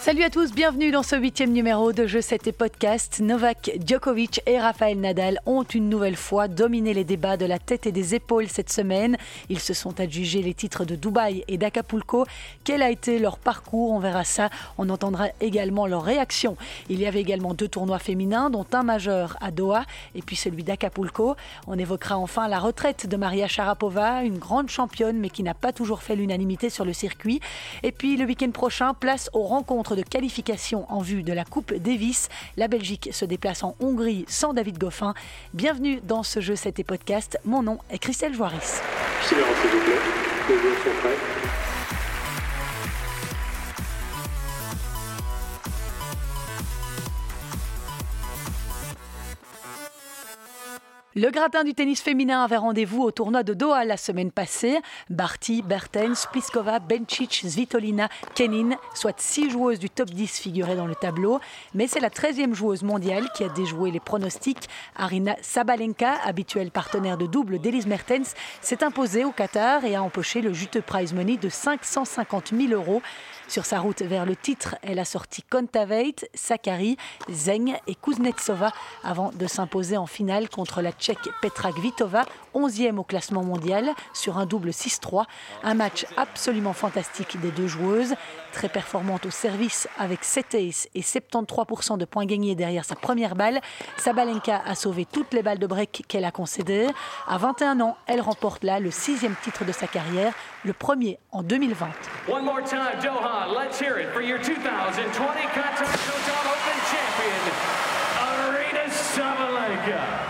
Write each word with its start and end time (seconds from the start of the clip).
Salut 0.00 0.22
à 0.22 0.30
tous, 0.30 0.54
bienvenue 0.54 0.92
dans 0.92 1.02
ce 1.02 1.14
huitième 1.14 1.52
numéro 1.52 1.92
de 1.92 2.06
Jeux 2.06 2.22
7 2.22 2.46
et 2.46 2.52
podcast. 2.52 3.20
Novak 3.20 3.70
Djokovic 3.86 4.40
et 4.46 4.58
Rafael 4.58 4.98
Nadal 4.98 5.38
ont 5.44 5.62
une 5.62 5.90
nouvelle 5.90 6.16
fois 6.16 6.48
dominé 6.48 6.94
les 6.94 7.04
débats 7.04 7.36
de 7.36 7.44
la 7.44 7.58
tête 7.58 7.86
et 7.86 7.92
des 7.92 8.14
épaules 8.14 8.48
cette 8.48 8.72
semaine. 8.72 9.18
Ils 9.50 9.58
se 9.58 9.74
sont 9.74 10.00
adjugés 10.00 10.40
les 10.40 10.54
titres 10.54 10.86
de 10.86 10.96
Dubaï 10.96 11.44
et 11.48 11.58
d'Acapulco. 11.58 12.24
Quel 12.64 12.80
a 12.80 12.88
été 12.88 13.18
leur 13.18 13.36
parcours? 13.36 13.90
On 13.90 13.98
verra 13.98 14.24
ça. 14.24 14.48
On 14.78 14.88
entendra 14.88 15.26
également 15.42 15.86
leur 15.86 16.02
réaction. 16.02 16.56
Il 16.88 16.98
y 16.98 17.06
avait 17.06 17.20
également 17.20 17.52
deux 17.52 17.68
tournois 17.68 17.98
féminins, 17.98 18.48
dont 18.48 18.66
un 18.72 18.82
majeur 18.82 19.36
à 19.42 19.50
Doha 19.50 19.84
et 20.14 20.22
puis 20.22 20.34
celui 20.34 20.64
d'Acapulco. 20.64 21.36
On 21.66 21.78
évoquera 21.78 22.16
enfin 22.16 22.48
la 22.48 22.58
retraite 22.58 23.06
de 23.06 23.16
Maria 23.18 23.48
Sharapova, 23.48 24.22
une 24.22 24.38
grande 24.38 24.70
championne 24.70 25.18
mais 25.18 25.28
qui 25.28 25.42
n'a 25.42 25.52
pas 25.52 25.74
toujours 25.74 26.02
fait 26.02 26.16
l'unanimité 26.16 26.70
sur 26.70 26.86
le 26.86 26.94
circuit. 26.94 27.40
Et 27.82 27.92
puis 27.92 28.16
le 28.16 28.24
week-end 28.24 28.50
prochain, 28.50 28.94
place 28.94 29.28
aux 29.34 29.42
rencontres 29.42 29.89
de 29.94 30.02
qualification 30.02 30.86
en 30.92 31.00
vue 31.00 31.22
de 31.22 31.32
la 31.32 31.44
Coupe 31.44 31.74
Davis. 31.74 32.28
La 32.56 32.68
Belgique 32.68 33.10
se 33.12 33.24
déplace 33.24 33.62
en 33.62 33.76
Hongrie 33.80 34.24
sans 34.28 34.52
David 34.52 34.78
Goffin. 34.78 35.14
Bienvenue 35.54 36.00
dans 36.06 36.22
ce 36.22 36.40
jeu 36.40 36.56
7 36.56 36.78
et 36.78 36.84
podcast. 36.84 37.38
Mon 37.44 37.62
nom 37.62 37.78
est 37.90 37.98
Christelle 37.98 38.34
Joaris. 38.34 38.80
Le 51.16 51.30
gratin 51.30 51.64
du 51.64 51.74
tennis 51.74 52.00
féminin 52.00 52.44
avait 52.44 52.56
rendez-vous 52.56 53.02
au 53.02 53.10
tournoi 53.10 53.42
de 53.42 53.52
Doha 53.52 53.84
la 53.84 53.96
semaine 53.96 54.30
passée. 54.30 54.78
Barty, 55.08 55.60
Bertens, 55.60 56.28
Pliskova, 56.30 56.78
Bencic, 56.78 57.42
Svitolina, 57.48 58.08
Kenin, 58.36 58.76
soit 58.94 59.18
six 59.20 59.50
joueuses 59.50 59.80
du 59.80 59.90
top 59.90 60.10
10 60.10 60.38
figuraient 60.38 60.76
dans 60.76 60.86
le 60.86 60.94
tableau. 60.94 61.40
Mais 61.74 61.88
c'est 61.88 61.98
la 61.98 62.10
13e 62.10 62.54
joueuse 62.54 62.84
mondiale 62.84 63.28
qui 63.34 63.42
a 63.42 63.48
déjoué 63.48 63.90
les 63.90 63.98
pronostics. 63.98 64.68
Arina 64.94 65.34
Sabalenka, 65.42 66.12
habituelle 66.24 66.70
partenaire 66.70 67.18
de 67.18 67.26
double 67.26 67.58
d'Elise 67.58 67.88
Mertens, 67.88 68.36
s'est 68.60 68.84
imposée 68.84 69.24
au 69.24 69.32
Qatar 69.32 69.84
et 69.84 69.96
a 69.96 70.04
empoché 70.04 70.40
le 70.40 70.52
juteux 70.52 70.80
prize 70.80 71.12
money 71.12 71.38
de 71.38 71.48
550 71.48 72.52
000 72.56 72.72
euros. 72.72 73.02
Sur 73.50 73.64
sa 73.64 73.80
route 73.80 74.02
vers 74.02 74.26
le 74.26 74.36
titre, 74.36 74.76
elle 74.80 75.00
a 75.00 75.04
sorti 75.04 75.42
Kontaveit, 75.42 76.14
Sakari, 76.34 76.96
Zeng 77.28 77.76
et 77.88 77.96
Kuznetsova 77.96 78.70
avant 79.02 79.32
de 79.32 79.48
s'imposer 79.48 79.96
en 79.96 80.06
finale 80.06 80.48
contre 80.48 80.82
la 80.82 80.92
Tchèque 80.92 81.28
Petra 81.42 81.72
Kvitova, 81.72 82.26
11e 82.54 82.98
au 82.98 83.02
classement 83.02 83.42
mondial, 83.42 83.90
sur 84.12 84.38
un 84.38 84.46
double 84.46 84.70
6-3. 84.70 85.24
Un 85.64 85.74
match 85.74 86.06
absolument 86.16 86.74
fantastique 86.74 87.40
des 87.40 87.50
deux 87.50 87.66
joueuses, 87.66 88.14
très 88.52 88.68
performante 88.68 89.26
au 89.26 89.30
service 89.30 89.88
avec 89.98 90.22
7 90.22 90.54
aces 90.54 90.88
et 90.94 91.00
73% 91.00 91.98
de 91.98 92.04
points 92.04 92.26
gagnés 92.26 92.54
derrière 92.54 92.84
sa 92.84 92.94
première 92.94 93.34
balle. 93.34 93.60
Sabalenka 93.96 94.62
a 94.64 94.76
sauvé 94.76 95.06
toutes 95.06 95.34
les 95.34 95.42
balles 95.42 95.58
de 95.58 95.66
break 95.66 96.04
qu'elle 96.06 96.24
a 96.24 96.30
concédées. 96.30 96.86
À 97.26 97.36
21 97.36 97.80
ans, 97.80 97.96
elle 98.06 98.20
remporte 98.20 98.62
là 98.62 98.78
le 98.78 98.92
sixième 98.92 99.34
titre 99.42 99.64
de 99.64 99.72
sa 99.72 99.88
carrière, 99.88 100.34
le 100.64 100.72
premier 100.72 101.18
en 101.32 101.42
2020. 101.42 101.88
One 102.28 102.44
more 102.44 102.62
time. 102.62 102.78
Let's 103.48 103.80
hear 103.80 103.98
it 103.98 104.12
for 104.12 104.20
your 104.20 104.38
2020 104.38 104.60
Continental 104.60 105.30
Open 106.44 106.78
champion, 106.90 107.40
Arena 108.52 108.84
Sabalenka. 108.90 110.29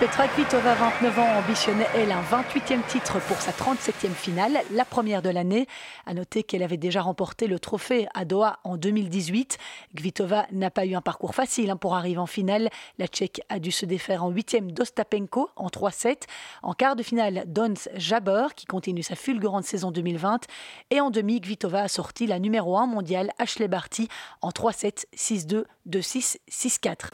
Petra 0.00 0.28
Kvitova, 0.28 0.72
29 0.76 1.18
ans, 1.18 1.28
ambitionnait, 1.40 1.86
elle, 1.94 2.10
un 2.10 2.22
28e 2.22 2.82
titre 2.88 3.20
pour 3.20 3.36
sa 3.36 3.50
37e 3.50 4.14
finale, 4.14 4.62
la 4.72 4.86
première 4.86 5.20
de 5.20 5.28
l'année. 5.28 5.66
À 6.06 6.14
noter 6.14 6.42
qu'elle 6.42 6.62
avait 6.62 6.78
déjà 6.78 7.02
remporté 7.02 7.46
le 7.46 7.58
trophée 7.58 8.08
à 8.14 8.24
Doha 8.24 8.60
en 8.64 8.78
2018. 8.78 9.58
Kvitova 9.94 10.46
n'a 10.52 10.70
pas 10.70 10.86
eu 10.86 10.94
un 10.94 11.02
parcours 11.02 11.34
facile 11.34 11.68
hein, 11.68 11.76
pour 11.76 11.96
arriver 11.96 12.16
en 12.16 12.24
finale. 12.24 12.70
La 12.96 13.08
Tchèque 13.08 13.42
a 13.50 13.58
dû 13.58 13.70
se 13.70 13.84
défaire 13.84 14.24
en 14.24 14.32
8e 14.32 14.72
d'Ostapenko 14.72 15.50
en 15.54 15.66
3-7. 15.66 16.22
En 16.62 16.72
quart 16.72 16.96
de 16.96 17.02
finale, 17.02 17.44
Dons 17.46 17.74
Jabeur, 17.94 18.54
qui 18.54 18.64
continue 18.64 19.02
sa 19.02 19.16
fulgurante 19.16 19.64
saison 19.64 19.90
2020. 19.90 20.46
Et 20.88 21.02
en 21.02 21.10
demi, 21.10 21.42
Kvitova 21.42 21.82
a 21.82 21.88
sorti 21.88 22.26
la 22.26 22.38
numéro 22.38 22.78
1 22.78 22.86
mondiale, 22.86 23.32
Ashley 23.38 23.68
Barty, 23.68 24.08
en 24.40 24.48
3-7, 24.48 25.04
6-2, 25.14 25.64
2-6, 25.86 26.38
6-4. 26.50 27.10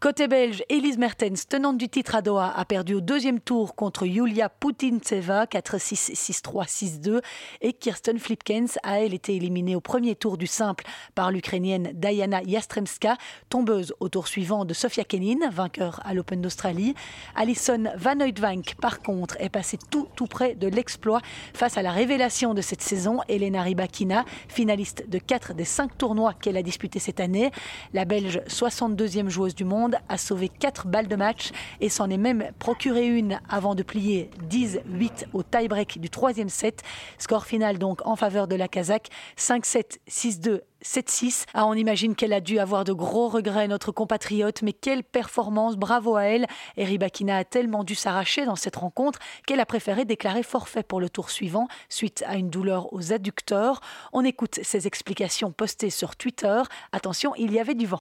Côté 0.00 0.28
belge, 0.28 0.64
Elise 0.70 0.96
Mertens, 0.96 1.46
tenante 1.46 1.76
du 1.76 1.90
titre 1.90 2.14
à 2.14 2.22
Doha, 2.22 2.50
a 2.56 2.64
perdu 2.64 2.94
au 2.94 3.02
deuxième 3.02 3.38
tour 3.38 3.74
contre 3.74 4.06
Yulia 4.06 4.48
Putintseva 4.48 5.44
4-6, 5.44 6.14
6-3, 6.14 7.00
6-2 7.02 7.20
et 7.60 7.74
Kirsten 7.74 8.18
Flipkens 8.18 8.78
a 8.82 9.00
elle 9.00 9.12
été 9.12 9.36
éliminée 9.36 9.76
au 9.76 9.82
premier 9.82 10.14
tour 10.14 10.38
du 10.38 10.46
simple 10.46 10.86
par 11.14 11.30
l'Ukrainienne 11.30 11.90
Diana 11.92 12.40
Yastremska, 12.44 13.18
tombeuse 13.50 13.92
au 14.00 14.08
tour 14.08 14.26
suivant 14.26 14.64
de 14.64 14.72
Sofia 14.72 15.04
Kenin, 15.04 15.50
vainqueur 15.50 16.00
à 16.02 16.14
l'Open 16.14 16.40
d'Australie. 16.40 16.94
Alison 17.36 17.84
Van 17.98 18.20
Oudvank, 18.20 18.76
par 18.80 19.02
contre, 19.02 19.36
est 19.38 19.50
passée 19.50 19.78
tout 19.90 20.08
tout 20.16 20.26
près 20.26 20.54
de 20.54 20.66
l'exploit 20.66 21.20
face 21.52 21.76
à 21.76 21.82
la 21.82 21.92
révélation 21.92 22.54
de 22.54 22.62
cette 22.62 22.80
saison, 22.80 23.18
Elena 23.28 23.60
Rybakina, 23.60 24.24
finaliste 24.48 25.10
de 25.10 25.18
4 25.18 25.52
des 25.52 25.66
5 25.66 25.98
tournois 25.98 26.32
qu'elle 26.32 26.56
a 26.56 26.62
disputés 26.62 27.00
cette 27.00 27.20
année. 27.20 27.50
La 27.92 28.06
Belge, 28.06 28.40
62e 28.48 29.28
joueuse 29.28 29.54
du 29.54 29.66
monde, 29.66 29.89
a 30.08 30.18
sauvé 30.18 30.48
4 30.48 30.86
balles 30.86 31.08
de 31.08 31.16
match 31.16 31.50
et 31.80 31.88
s'en 31.88 32.10
est 32.10 32.16
même 32.16 32.50
procuré 32.58 33.06
une 33.06 33.40
avant 33.48 33.74
de 33.74 33.82
plier 33.82 34.30
10-8 34.48 35.26
au 35.32 35.42
tie-break 35.42 36.00
du 36.00 36.10
troisième 36.10 36.48
set. 36.48 36.82
Score 37.18 37.46
final 37.46 37.78
donc 37.78 38.06
en 38.06 38.16
faveur 38.16 38.48
de 38.48 38.56
la 38.56 38.68
Kazakh 38.68 39.08
5-7, 39.36 39.98
6-2 40.08 40.60
7-6. 40.84 41.44
Ah, 41.54 41.66
on 41.66 41.74
imagine 41.74 42.14
qu'elle 42.14 42.32
a 42.32 42.40
dû 42.40 42.58
avoir 42.58 42.84
de 42.84 42.92
gros 42.92 43.28
regrets, 43.28 43.68
notre 43.68 43.92
compatriote, 43.92 44.62
mais 44.62 44.72
quelle 44.72 45.04
performance, 45.04 45.76
bravo 45.76 46.16
à 46.16 46.24
elle. 46.24 46.46
Eri 46.76 46.98
Bakina 46.98 47.38
a 47.38 47.44
tellement 47.44 47.84
dû 47.84 47.94
s'arracher 47.94 48.44
dans 48.44 48.56
cette 48.56 48.76
rencontre 48.76 49.18
qu'elle 49.46 49.60
a 49.60 49.66
préféré 49.66 50.04
déclarer 50.04 50.42
forfait 50.42 50.82
pour 50.82 51.00
le 51.00 51.10
tour 51.10 51.30
suivant, 51.30 51.68
suite 51.88 52.24
à 52.26 52.36
une 52.36 52.50
douleur 52.50 52.92
aux 52.92 53.12
adducteurs. 53.12 53.80
On 54.12 54.24
écoute 54.24 54.60
ses 54.62 54.86
explications 54.86 55.52
postées 55.52 55.90
sur 55.90 56.16
Twitter. 56.16 56.62
Attention, 56.92 57.34
il 57.36 57.52
y 57.52 57.60
avait 57.60 57.74
du 57.74 57.86
vent. 57.86 58.00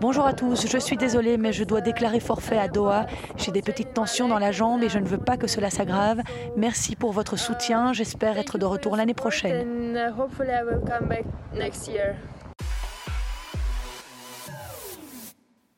Bonjour 0.00 0.26
à 0.26 0.32
tous, 0.32 0.66
je 0.68 0.78
suis 0.78 0.96
désolée 0.96 1.36
mais 1.36 1.52
je 1.52 1.64
dois 1.64 1.80
déclarer 1.80 2.20
forfait 2.20 2.58
à 2.58 2.68
Doha. 2.68 3.06
J'ai 3.36 3.50
des 3.50 3.62
petites 3.62 3.94
tensions 3.94 4.28
dans 4.28 4.38
la 4.38 4.52
jambe 4.52 4.82
et 4.82 4.88
je 4.88 4.98
ne 4.98 5.06
veux 5.06 5.18
pas 5.18 5.36
que 5.36 5.46
cela 5.46 5.70
s'aggrave. 5.70 6.20
Merci 6.56 6.96
pour 6.96 7.12
votre 7.12 7.36
soutien, 7.36 7.92
j'espère 7.92 8.38
être 8.38 8.58
de 8.58 8.64
retour 8.64 8.96
l'année 8.96 9.14
prochaine. 9.14 9.66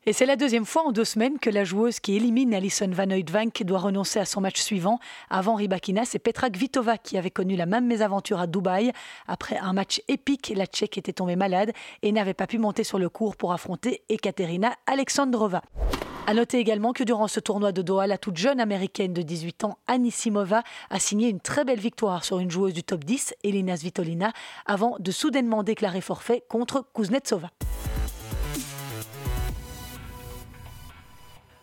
Et 0.08 0.14
c'est 0.14 0.24
la 0.24 0.36
deuxième 0.36 0.64
fois 0.64 0.86
en 0.86 0.92
deux 0.92 1.04
semaines 1.04 1.38
que 1.38 1.50
la 1.50 1.64
joueuse 1.64 2.00
qui 2.00 2.16
élimine 2.16 2.54
Alison 2.54 2.88
Van 2.90 3.10
Oudvank 3.10 3.62
doit 3.64 3.78
renoncer 3.78 4.18
à 4.18 4.24
son 4.24 4.40
match 4.40 4.58
suivant. 4.58 5.00
Avant 5.28 5.54
Rybakina, 5.54 6.06
c'est 6.06 6.18
Petra 6.18 6.48
Kvitova 6.48 6.96
qui 6.96 7.18
avait 7.18 7.30
connu 7.30 7.56
la 7.56 7.66
même 7.66 7.84
mésaventure 7.84 8.40
à 8.40 8.46
Dubaï. 8.46 8.90
Après 9.26 9.58
un 9.58 9.74
match 9.74 10.00
épique, 10.08 10.50
la 10.56 10.64
Tchèque 10.64 10.96
était 10.96 11.12
tombée 11.12 11.36
malade 11.36 11.72
et 12.00 12.10
n'avait 12.10 12.32
pas 12.32 12.46
pu 12.46 12.56
monter 12.56 12.84
sur 12.84 12.98
le 12.98 13.10
cours 13.10 13.36
pour 13.36 13.52
affronter 13.52 14.02
Ekaterina 14.08 14.72
Alexandrova. 14.86 15.60
À 16.26 16.32
noter 16.32 16.56
également 16.58 16.94
que 16.94 17.04
durant 17.04 17.28
ce 17.28 17.38
tournoi 17.38 17.72
de 17.72 17.82
Doha, 17.82 18.06
la 18.06 18.16
toute 18.16 18.38
jeune 18.38 18.60
américaine 18.60 19.12
de 19.12 19.20
18 19.20 19.64
ans, 19.64 19.76
Anisimova, 19.88 20.62
a 20.88 20.98
signé 21.00 21.28
une 21.28 21.40
très 21.40 21.66
belle 21.66 21.80
victoire 21.80 22.24
sur 22.24 22.38
une 22.38 22.50
joueuse 22.50 22.72
du 22.72 22.82
top 22.82 23.04
10, 23.04 23.34
Elina 23.44 23.76
Svitolina, 23.76 24.32
avant 24.64 24.96
de 25.00 25.10
soudainement 25.10 25.62
déclarer 25.62 26.00
forfait 26.00 26.44
contre 26.48 26.86
Kuznetsova. 26.94 27.50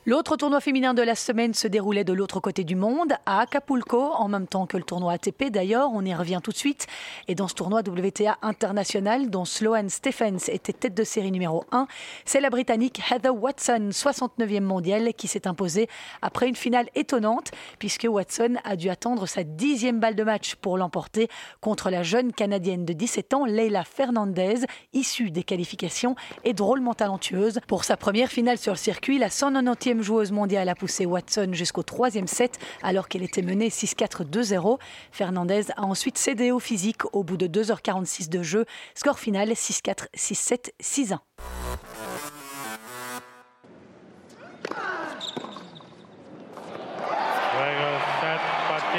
L'autre 0.08 0.38
tournoi 0.38 0.62
féminin 0.62 0.94
de 0.94 1.02
la 1.02 1.16
semaine 1.16 1.56
se 1.56 1.68
déroulait 1.68 2.04
de 2.04 2.14
l'autre 2.14 2.40
côté 2.40 2.64
du 2.64 2.76
monde, 2.76 3.14
à 3.26 3.40
Acapulco, 3.40 4.00
en 4.00 4.28
même 4.28 4.46
temps 4.46 4.68
que 4.68 4.78
le 4.78 4.84
tournoi 4.84 5.14
ATP 5.14 5.46
d'ailleurs, 5.50 5.90
on 5.92 6.06
y 6.06 6.14
revient 6.14 6.42
tout 6.44 6.52
de 6.52 6.58
suite. 6.58 6.86
Et 7.28 7.34
dans 7.34 7.48
ce 7.48 7.56
tournoi 7.56 7.80
WTA 7.80 8.38
international, 8.44 9.32
dont 9.32 9.46
Sloane 9.46 9.90
Stephens 9.90 10.48
était 10.48 10.74
tête 10.74 10.94
de 10.94 11.04
série 11.04 11.32
numéro 11.32 11.64
1, 11.72 11.88
c'est 12.24 12.40
la 12.40 12.52
Britannique 12.52 13.02
Heather 13.10 13.36
Watson, 13.36 13.90
69e 13.90 14.60
mondiale, 14.60 15.12
qui 15.16 15.28
s'est 15.28 15.48
imposée 15.48 15.90
après 16.22 16.50
une 16.50 16.56
finale 16.56 16.88
étonnante, 16.94 17.50
puisque 17.80 18.06
Watson 18.08 18.58
a 18.64 18.76
dû 18.76 18.92
attendre 18.92 19.26
sa 19.26 19.44
dixième 19.44 20.00
balle 20.00 20.16
de 20.16 20.24
match 20.24 20.54
pour 20.54 20.78
l'emporter 20.78 21.30
contre 21.62 21.90
la 21.90 22.04
jeune 22.04 22.32
Canadienne 22.32 22.86
de 22.86 22.94
17 22.94 23.34
ans, 23.34 23.46
Leila 23.46 23.84
Fernandez, 23.84 24.68
issue 24.94 25.32
des 25.32 25.42
qualifications 25.42 26.16
et 26.44 26.54
drôlement 26.54 26.94
talentueuse. 26.94 27.60
Pour 27.68 27.86
sa 27.86 27.98
première 27.98 28.30
finale 28.30 28.60
sur 28.60 28.74
le 28.74 28.78
circuit, 28.78 29.18
la 29.18 29.30
190e 29.30 29.95
joueuse 30.02 30.32
mondiale 30.32 30.70
a 30.70 30.76
poussé 30.76 31.06
Watson 31.06 31.50
jusqu'au 31.54 31.84
troisième 31.84 32.28
set 32.28 32.60
alors 32.82 33.08
qu'elle 33.08 33.24
était 33.24 33.42
menée 33.42 33.70
6-4-2-0. 33.70 34.80
Fernandez 35.12 35.72
a 35.76 35.84
ensuite 35.84 36.18
cédé 36.18 36.52
au 36.52 36.60
physique 36.60 37.04
au 37.14 37.24
bout 37.24 37.38
de 37.38 37.48
2h46 37.48 38.30
de 38.30 38.44
jeu. 38.44 38.66
Score 38.94 39.20
final 39.20 39.50
6-4, 39.50 40.08
6-7, 40.16 40.72
6-1. 40.82 41.20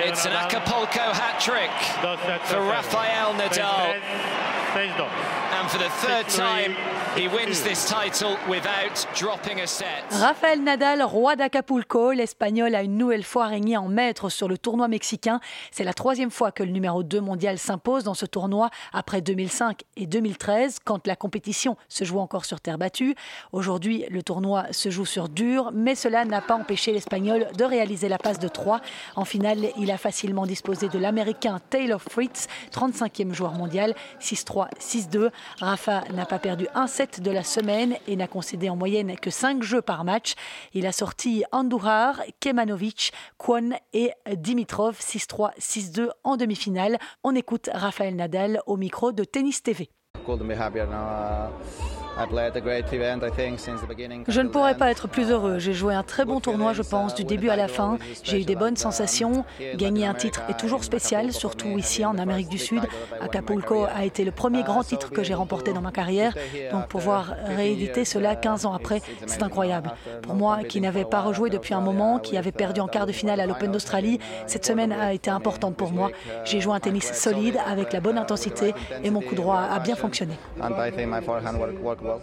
It's 0.04 0.26
an 0.26 0.32
Acapulco 0.32 1.00
hat 1.00 1.40
trick 1.40 1.70
for 2.44 2.60
Rafael 2.60 3.34
Nadal. 3.34 3.94
And 5.66 5.68
for 5.68 5.78
the 5.78 5.90
third 6.06 6.28
time, 6.28 6.76
he 7.16 7.26
wins 7.26 7.62
this 7.62 7.86
title 7.86 8.36
without 8.48 9.04
dropping 9.18 9.60
a 9.60 9.66
set. 9.66 10.04
Rafael 10.12 10.62
Nadal, 10.62 11.02
roi 11.02 11.34
d'Acapulco, 11.34 12.12
l'Espagnol 12.12 12.72
a 12.76 12.82
une 12.84 12.96
nouvelle 12.96 13.24
fois 13.24 13.46
régné 13.46 13.76
en 13.76 13.88
maître 13.88 14.28
sur 14.28 14.46
le 14.46 14.58
tournoi 14.58 14.86
mexicain. 14.86 15.40
C'est 15.72 15.82
la 15.82 15.92
troisième 15.92 16.30
fois 16.30 16.52
que 16.52 16.62
le 16.62 16.70
numéro 16.70 17.02
2 17.02 17.20
mondial 17.20 17.58
s'impose 17.58 18.04
dans 18.04 18.14
ce 18.14 18.26
tournoi 18.26 18.70
après 18.92 19.22
2005 19.22 19.82
et 19.96 20.06
2013, 20.06 20.78
quand 20.84 21.04
la 21.08 21.16
compétition 21.16 21.76
se 21.88 22.04
joue 22.04 22.20
encore 22.20 22.44
sur 22.44 22.60
terre 22.60 22.78
battue. 22.78 23.16
Aujourd'hui, 23.50 24.04
le 24.08 24.22
tournoi 24.22 24.66
se 24.70 24.90
joue 24.90 25.06
sur 25.06 25.28
dur, 25.28 25.72
mais 25.74 25.96
cela 25.96 26.24
n'a 26.24 26.42
pas 26.42 26.54
empêché 26.54 26.92
l'Espagnol 26.92 27.48
de 27.56 27.64
réaliser 27.64 28.08
la 28.08 28.18
passe 28.18 28.38
de 28.38 28.48
3. 28.48 28.80
En 29.16 29.24
finale, 29.24 29.70
il 29.78 29.90
a 29.90 29.98
facilement 29.98 30.46
disposé 30.46 30.88
de 30.88 30.98
l'Américain 30.98 31.58
Taylor 31.70 32.00
Fritz, 32.00 32.46
35e 32.72 33.32
joueur 33.32 33.54
mondial, 33.54 33.96
6-3, 34.20 34.68
6-2. 34.78 35.30
Rafa 35.60 36.04
n'a 36.12 36.26
pas 36.26 36.38
perdu 36.38 36.66
un 36.74 36.86
set 36.86 37.20
de 37.20 37.30
la 37.30 37.42
semaine 37.42 37.96
et 38.06 38.16
n'a 38.16 38.26
concédé 38.26 38.68
en 38.68 38.76
moyenne 38.76 39.16
que 39.16 39.30
5 39.30 39.62
jeux 39.62 39.80
par 39.80 40.04
match. 40.04 40.34
Il 40.74 40.86
a 40.86 40.92
sorti 40.92 41.44
Andujar, 41.50 42.22
Kemanovic, 42.40 43.12
Kwon 43.38 43.70
et 43.94 44.12
Dimitrov 44.36 44.98
6-3, 45.00 45.58
6-2 45.58 46.10
en 46.24 46.36
demi-finale. 46.36 46.98
On 47.24 47.34
écoute 47.34 47.70
Rafael 47.72 48.14
Nadal 48.14 48.60
au 48.66 48.76
micro 48.76 49.12
de 49.12 49.24
Tennis 49.24 49.62
TV. 49.62 49.88
Je 54.28 54.40
ne 54.40 54.48
pourrais 54.48 54.76
pas 54.76 54.90
être 54.90 55.08
plus 55.08 55.30
heureux. 55.30 55.58
J'ai 55.58 55.74
joué 55.74 55.94
un 55.94 56.02
très 56.02 56.24
bon 56.24 56.40
tournoi, 56.40 56.72
je 56.72 56.82
pense, 56.82 57.14
du 57.14 57.24
début 57.24 57.50
à 57.50 57.56
la 57.56 57.68
fin. 57.68 57.98
J'ai 58.22 58.40
eu 58.40 58.44
des 58.44 58.56
bonnes 58.56 58.76
sensations. 58.76 59.44
Gagner 59.76 60.06
un 60.06 60.14
titre 60.14 60.42
est 60.48 60.58
toujours 60.58 60.84
spécial, 60.84 61.32
surtout 61.32 61.78
ici 61.78 62.04
en 62.04 62.18
Amérique 62.18 62.48
du 62.48 62.58
Sud. 62.58 62.82
Acapulco 63.20 63.84
a 63.84 64.04
été 64.04 64.24
le 64.24 64.30
premier 64.30 64.62
grand 64.62 64.82
titre 64.82 65.10
que 65.10 65.22
j'ai 65.22 65.34
remporté 65.34 65.72
dans 65.72 65.80
ma 65.80 65.92
carrière. 65.92 66.34
Donc 66.72 66.88
pouvoir 66.88 67.34
rééditer 67.46 68.04
cela 68.04 68.36
15 68.36 68.66
ans 68.66 68.72
après, 68.72 69.02
c'est 69.26 69.42
incroyable. 69.42 69.92
Pour 70.22 70.34
moi, 70.34 70.60
qui 70.68 70.80
n'avais 70.80 71.04
pas 71.04 71.20
rejoué 71.20 71.50
depuis 71.50 71.74
un 71.74 71.80
moment, 71.80 72.18
qui 72.18 72.36
avait 72.36 72.52
perdu 72.52 72.80
en 72.80 72.88
quart 72.88 73.06
de 73.06 73.12
finale 73.12 73.40
à 73.40 73.46
l'Open 73.46 73.70
d'Australie, 73.70 74.18
cette 74.46 74.64
semaine 74.64 74.92
a 74.92 75.12
été 75.12 75.30
importante 75.30 75.76
pour 75.76 75.92
moi. 75.92 76.10
J'ai 76.44 76.60
joué 76.60 76.74
un 76.74 76.80
tennis 76.80 77.12
solide 77.12 77.58
avec 77.66 77.92
la 77.92 78.00
bonne 78.00 78.18
intensité 78.18 78.74
et 79.04 79.10
mon 79.10 79.20
coup 79.20 79.34
droit 79.34 79.60
a 79.60 79.78
bien 79.80 79.96
fonctionné. 79.96 80.34
Wow. 82.06 82.20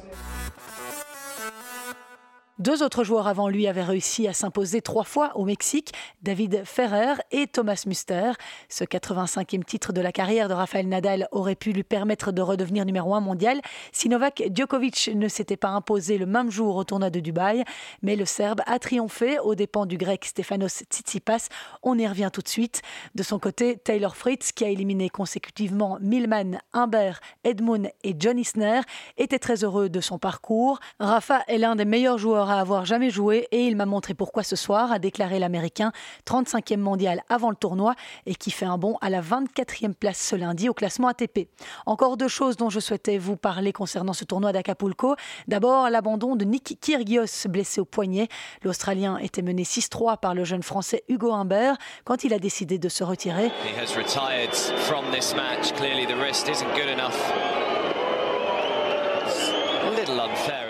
Deux 2.63 2.81
autres 2.81 3.03
joueurs 3.03 3.27
avant 3.27 3.49
lui 3.49 3.67
avaient 3.67 3.83
réussi 3.83 4.25
à 4.25 4.31
s'imposer 4.31 4.81
trois 4.81 5.03
fois 5.03 5.33
au 5.35 5.43
Mexique, 5.43 5.91
David 6.21 6.61
Ferrer 6.63 7.15
et 7.31 7.45
Thomas 7.45 7.83
Muster. 7.85 8.31
Ce 8.69 8.85
85e 8.85 9.65
titre 9.65 9.91
de 9.91 9.99
la 9.99 10.13
carrière 10.13 10.47
de 10.47 10.53
Rafael 10.53 10.87
Nadal 10.87 11.27
aurait 11.33 11.57
pu 11.57 11.73
lui 11.73 11.83
permettre 11.83 12.31
de 12.31 12.41
redevenir 12.41 12.85
numéro 12.85 13.15
un 13.15 13.19
mondial 13.19 13.59
si 13.91 14.07
Novak 14.07 14.43
Djokovic 14.55 15.11
ne 15.13 15.27
s'était 15.27 15.57
pas 15.57 15.71
imposé 15.71 16.17
le 16.17 16.25
même 16.25 16.49
jour 16.49 16.77
au 16.77 16.85
tournoi 16.85 17.09
de 17.09 17.19
Dubaï. 17.19 17.65
Mais 18.01 18.15
le 18.15 18.23
Serbe 18.23 18.61
a 18.65 18.79
triomphé 18.79 19.39
aux 19.39 19.55
dépens 19.55 19.85
du 19.85 19.97
Grec 19.97 20.23
Stefanos 20.23 20.85
Tsitsipas. 20.89 21.49
On 21.81 21.97
y 21.97 22.07
revient 22.07 22.29
tout 22.31 22.41
de 22.41 22.47
suite. 22.47 22.81
De 23.13 23.23
son 23.23 23.39
côté, 23.39 23.75
Taylor 23.75 24.15
Fritz, 24.15 24.53
qui 24.53 24.63
a 24.63 24.69
éliminé 24.69 25.09
consécutivement 25.09 25.97
Milman, 25.99 26.59
Humbert, 26.71 27.19
Edmund 27.43 27.91
et 28.05 28.15
John 28.17 28.39
Isner, 28.39 28.79
était 29.17 29.37
très 29.37 29.65
heureux 29.65 29.89
de 29.89 29.99
son 29.99 30.17
parcours. 30.17 30.79
Rafa 31.01 31.43
est 31.49 31.57
l'un 31.57 31.75
des 31.75 31.83
meilleurs 31.83 32.17
joueurs 32.17 32.52
à 32.53 32.59
avoir 32.59 32.85
jamais 32.85 33.09
joué 33.09 33.47
et 33.51 33.65
il 33.65 33.75
m'a 33.75 33.85
montré 33.85 34.13
pourquoi 34.13 34.43
ce 34.43 34.55
soir, 34.55 34.91
a 34.91 34.99
déclaré 34.99 35.39
l'Américain, 35.39 35.91
35e 36.27 36.77
mondial 36.77 37.23
avant 37.29 37.49
le 37.49 37.55
tournoi 37.55 37.95
et 38.25 38.35
qui 38.35 38.51
fait 38.51 38.65
un 38.65 38.77
bond 38.77 38.97
à 39.01 39.09
la 39.09 39.21
24e 39.21 39.93
place 39.93 40.19
ce 40.19 40.35
lundi 40.35 40.69
au 40.69 40.73
classement 40.73 41.07
ATP. 41.07 41.49
Encore 41.85 42.17
deux 42.17 42.27
choses 42.27 42.57
dont 42.57 42.69
je 42.69 42.79
souhaitais 42.79 43.17
vous 43.17 43.35
parler 43.35 43.73
concernant 43.73 44.13
ce 44.13 44.25
tournoi 44.25 44.51
d'Acapulco. 44.51 45.15
D'abord, 45.47 45.89
l'abandon 45.89 46.35
de 46.35 46.45
Nick 46.45 46.77
Kyrgios, 46.79 47.47
blessé 47.49 47.81
au 47.81 47.85
poignet. 47.85 48.27
L'Australien 48.63 49.17
était 49.17 49.41
mené 49.41 49.63
6-3 49.63 50.19
par 50.19 50.35
le 50.35 50.43
jeune 50.43 50.63
Français 50.63 51.03
Hugo 51.09 51.31
Humbert 51.33 51.77
quand 52.05 52.23
il 52.23 52.33
a 52.33 52.39
décidé 52.39 52.77
de 52.77 52.89
se 52.89 53.03
retirer. 53.03 53.51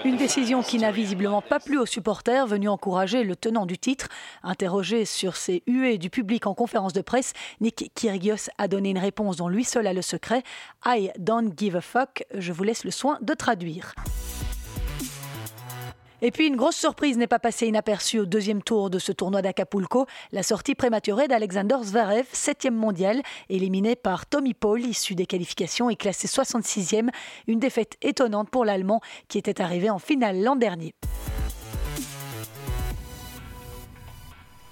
Une 0.06 0.18
décision 0.18 0.62
qui 0.62 0.78
n'a 0.78 0.92
visiblement 0.92 1.42
pas 1.42 1.60
plu 1.60 1.78
aux 1.78 1.86
supporters 1.86 2.48
venus 2.48 2.70
encourager 2.70 3.24
le 3.24 3.36
tenant 3.36 3.66
du 3.66 3.78
titre. 3.78 4.08
Interrogé 4.44 5.06
sur 5.06 5.36
ses 5.36 5.64
huées 5.68 5.98
du 5.98 6.10
public 6.10 6.48
en 6.48 6.54
conférence 6.54 6.94
de 6.94 7.02
presse, 7.02 7.34
Nick 7.62 7.92
Kyrgios 7.96 8.50
a 8.58 8.68
donné 8.68 8.90
une 8.90 8.98
réponse 8.98 9.38
dont 9.38 9.48
lui 9.48 9.64
seul 9.64 9.88
a 9.88 9.94
le 9.94 10.02
secret. 10.02 10.44
I 10.86 11.12
don't 11.18 11.54
give 11.58 11.76
a 11.76 11.82
fuck. 11.82 12.26
Je 12.34 12.52
vous 12.52 12.64
laisse 12.64 12.84
le 12.84 12.92
soin 12.92 13.18
de 13.22 13.34
traduire. 13.34 13.94
Et 16.26 16.32
puis 16.32 16.48
une 16.48 16.56
grosse 16.56 16.78
surprise 16.78 17.18
n'est 17.18 17.28
pas 17.28 17.38
passée 17.38 17.68
inaperçue 17.68 18.20
au 18.20 18.26
deuxième 18.26 18.64
tour 18.64 18.90
de 18.90 18.98
ce 18.98 19.12
tournoi 19.12 19.42
d'Acapulco, 19.42 20.06
la 20.32 20.42
sortie 20.42 20.74
prématurée 20.74 21.28
d'Alexander 21.28 21.76
Zverev, 21.84 22.26
septième 22.32 22.76
mondial, 22.76 23.22
éliminé 23.50 23.98
par 23.98 24.26
Tommy 24.26 24.54
Paul, 24.54 24.80
issu 24.86 25.16
des 25.16 25.26
qualifications 25.26 25.90
et 25.90 25.98
classé 25.98 26.30
66e, 26.30 27.10
une 27.48 27.60
défaite 27.60 27.98
étonnante 28.02 28.50
pour 28.50 28.64
l'Allemand 28.64 29.02
qui 29.28 29.38
était 29.38 29.60
arrivé 29.60 29.90
en 29.90 30.00
finale 30.00 30.42
l'an 30.42 30.56
dernier. 30.56 30.94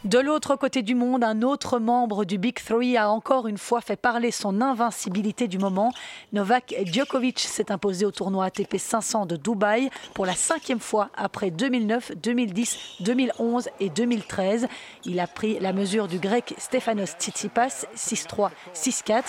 De 0.03 0.17
l'autre 0.17 0.55
côté 0.55 0.81
du 0.81 0.95
monde, 0.95 1.23
un 1.23 1.43
autre 1.43 1.77
membre 1.77 2.25
du 2.25 2.39
Big 2.39 2.55
Three 2.55 2.97
a 2.97 3.11
encore 3.11 3.47
une 3.47 3.59
fois 3.59 3.81
fait 3.81 3.95
parler 3.95 4.31
son 4.31 4.59
invincibilité 4.59 5.47
du 5.47 5.59
moment. 5.59 5.93
Novak 6.33 6.73
Djokovic 6.85 7.37
s'est 7.37 7.71
imposé 7.71 8.03
au 8.03 8.11
tournoi 8.11 8.45
ATP 8.45 8.77
500 8.79 9.27
de 9.27 9.35
Dubaï 9.35 9.91
pour 10.15 10.25
la 10.25 10.33
cinquième 10.33 10.79
fois 10.79 11.11
après 11.15 11.51
2009, 11.51 12.13
2010, 12.17 12.77
2011 13.01 13.69
et 13.79 13.89
2013. 13.89 14.67
Il 15.05 15.19
a 15.19 15.27
pris 15.27 15.59
la 15.59 15.71
mesure 15.71 16.07
du 16.07 16.17
grec 16.17 16.55
Stefanos 16.57 17.11
Tsitsipas 17.19 17.85
6-3, 17.95 18.49
6-4. 18.73 19.23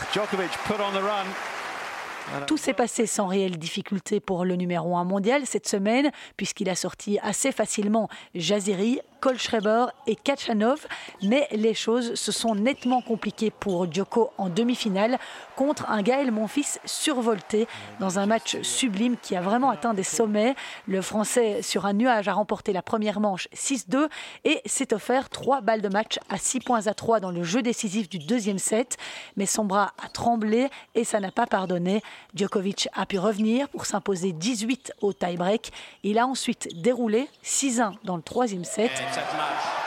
Tout 2.47 2.57
s'est 2.57 2.73
passé 2.73 3.05
sans 3.07 3.27
réelle 3.27 3.59
difficulté 3.59 4.21
pour 4.21 4.47
le 4.47 4.57
numéro 4.57 4.97
1 4.97 5.05
mondial 5.05 5.43
cette 5.45 5.69
semaine, 5.69 6.11
puisqu'il 6.39 6.71
a 6.71 6.77
sorti 6.77 7.19
assez 7.23 7.53
facilement 7.53 8.09
Jaziri, 8.35 9.01
Kolschreiber 9.23 9.87
et 10.09 10.17
Kachanov, 10.17 10.89
mais 11.23 11.47
les 11.53 11.75
choses 11.75 12.17
se 12.17 12.33
sont 12.33 12.57
nettement 12.57 13.01
compliquées 13.01 13.53
pour 13.53 13.91
Djoko 13.91 14.33
en 14.37 14.49
demi-finale 14.49 15.17
contre 15.55 15.89
un 15.89 16.03
Gaël 16.03 16.33
Monfils 16.33 16.81
survolté 16.85 17.69
dans 18.01 18.19
un 18.19 18.27
match 18.27 18.61
sublime 18.63 19.17
qui 19.17 19.37
a 19.37 19.41
vraiment 19.41 19.71
atteint 19.71 19.95
des 19.95 20.03
sommets. 20.03 20.57
Le 20.89 21.01
Français 21.03 21.63
sur 21.63 21.87
un 21.87 21.93
nuage 21.93 22.27
a 22.27 22.33
remporté 22.33 22.73
la 22.73 22.83
première 22.83 23.21
manche 23.21 23.47
6-2 23.55 24.09
et 24.45 24.61
s'est 24.67 24.93
offert 24.93 25.31
trois 25.31 25.61
balles 25.61 25.83
de 25.83 25.89
match 25.89 26.19
à 26.29 26.37
6 26.37 26.59
points 26.59 26.89
à 26.89 26.95
3 26.95 27.21
dans 27.21 27.31
le 27.31 27.45
jeu 27.45 27.63
décisif 27.63 28.09
du 28.09 28.19
deuxième 28.19 28.59
set, 28.59 28.97
mais 29.37 29.47
son 29.47 29.65
bras 29.65 29.93
a 30.05 30.09
tremblé 30.09 30.69
et 30.97 31.05
ça 31.05 31.21
n'a 31.21 31.31
pas 31.31 31.47
pardonné. 31.47 32.03
Djokovic 32.35 32.89
a 32.93 33.07
pu 33.07 33.21
revenir 33.21 33.69
pour 33.69 33.87
s'imposer 33.87 34.33
18 34.33 34.95
au 35.01 35.13
tie-break. 35.13 35.71
Il 36.03 36.19
a 36.19 36.27
ensuite 36.27 36.83
déroulé 36.83 37.29
6-1 37.45 37.93
dans 38.03 38.17
le 38.17 38.23
troisième 38.23 38.65
set. 38.65 38.91
upset 39.13 39.37
match. 39.37 39.82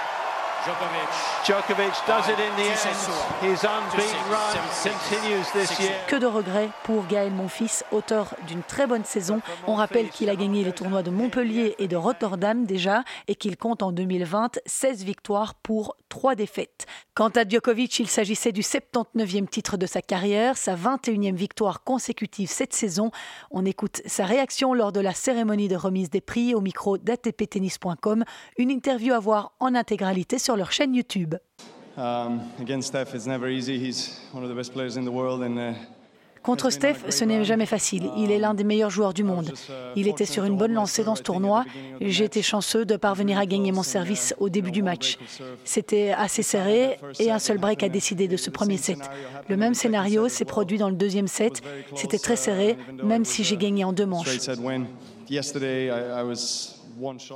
Que 6.08 6.16
de 6.16 6.26
regrets 6.26 6.70
pour 6.84 7.06
Gaël 7.06 7.32
Monfils, 7.32 7.84
auteur 7.92 8.34
d'une 8.48 8.64
très 8.64 8.88
bonne 8.88 9.06
saison. 9.06 9.42
On 9.68 9.76
rappelle 9.76 10.10
qu'il 10.10 10.28
a 10.28 10.36
gagné 10.36 10.64
les 10.64 10.72
tournois 10.72 11.04
de 11.04 11.12
Montpellier 11.12 11.76
et 11.78 11.88
de 11.88 11.96
Rotterdam 11.96 12.66
déjà 12.66 13.04
et 13.28 13.36
qu'il 13.36 13.58
compte 13.58 13.84
en 13.84 13.92
2020 13.92 14.58
16 14.66 15.04
victoires 15.04 15.54
pour 15.54 15.98
3 16.10 16.34
défaites. 16.34 16.88
Quant 17.14 17.30
à 17.30 17.48
Djokovic, 17.48 18.00
il 18.00 18.08
s'agissait 18.08 18.52
du 18.52 18.62
79e 18.62 19.48
titre 19.48 19.78
de 19.78 19.86
sa 19.86 20.02
carrière, 20.02 20.58
sa 20.58 20.76
21e 20.76 21.36
victoire 21.36 21.84
consécutive 21.84 22.50
cette 22.50 22.74
saison. 22.74 23.12
On 23.52 23.66
écoute 23.66 24.02
sa 24.06 24.26
réaction 24.26 24.74
lors 24.74 24.92
de 24.92 25.00
la 25.00 25.14
cérémonie 25.14 25.68
de 25.68 25.76
remise 25.76 26.10
des 26.10 26.22
prix 26.22 26.56
au 26.56 26.62
micro 26.62 26.98
d'atptennis.com, 26.98 28.26
une 28.58 28.72
interview 28.72 29.14
à 29.14 29.20
voir 29.20 29.54
en 29.60 29.76
intégralité 29.76 30.40
sur 30.40 30.55
leur 30.56 30.72
chaîne 30.72 30.94
YouTube. 30.96 31.36
Contre 36.46 36.70
Steph, 36.70 36.98
ce 37.10 37.24
n'est 37.26 37.44
jamais 37.44 37.66
facile. 37.66 38.12
Il 38.18 38.30
est 38.30 38.38
l'un 38.38 38.54
des 38.54 38.64
meilleurs 38.64 38.92
joueurs 38.92 39.16
du 39.16 39.24
monde. 39.24 39.52
Il 39.96 40.08
était 40.08 40.26
sur 40.26 40.44
une 40.44 40.56
bonne 40.56 40.74
lancée 40.74 41.04
dans 41.04 41.16
ce 41.16 41.24
tournoi. 41.24 41.66
J'ai 42.02 42.26
été 42.26 42.44
chanceux 42.44 42.86
de 42.86 42.98
parvenir 42.98 43.40
à 43.40 43.48
gagner 43.48 43.72
mon 43.72 43.82
service 43.82 44.36
au 44.38 44.50
début 44.50 44.70
du 44.70 44.84
match. 44.84 45.18
C'était 45.64 46.12
assez 46.12 46.44
serré 46.44 47.00
et 47.20 47.32
un 47.32 47.40
seul 47.40 47.58
break 47.58 47.82
a 47.82 47.90
décidé 47.90 48.28
de 48.28 48.38
ce 48.38 48.52
premier 48.52 48.78
set. 48.78 49.00
Le 49.50 49.58
même 49.58 49.74
scénario 49.74 50.30
s'est 50.30 50.46
produit 50.46 50.78
dans 50.78 50.90
le 50.90 50.96
deuxième 50.96 51.28
set. 51.28 51.64
C'était 51.96 52.20
très 52.20 52.36
serré, 52.36 52.78
même 53.04 53.26
si 53.26 53.44
j'ai 53.44 53.58
gagné 53.58 53.84
en 53.84 53.92
deux 53.92 54.06
manches. 54.06 54.30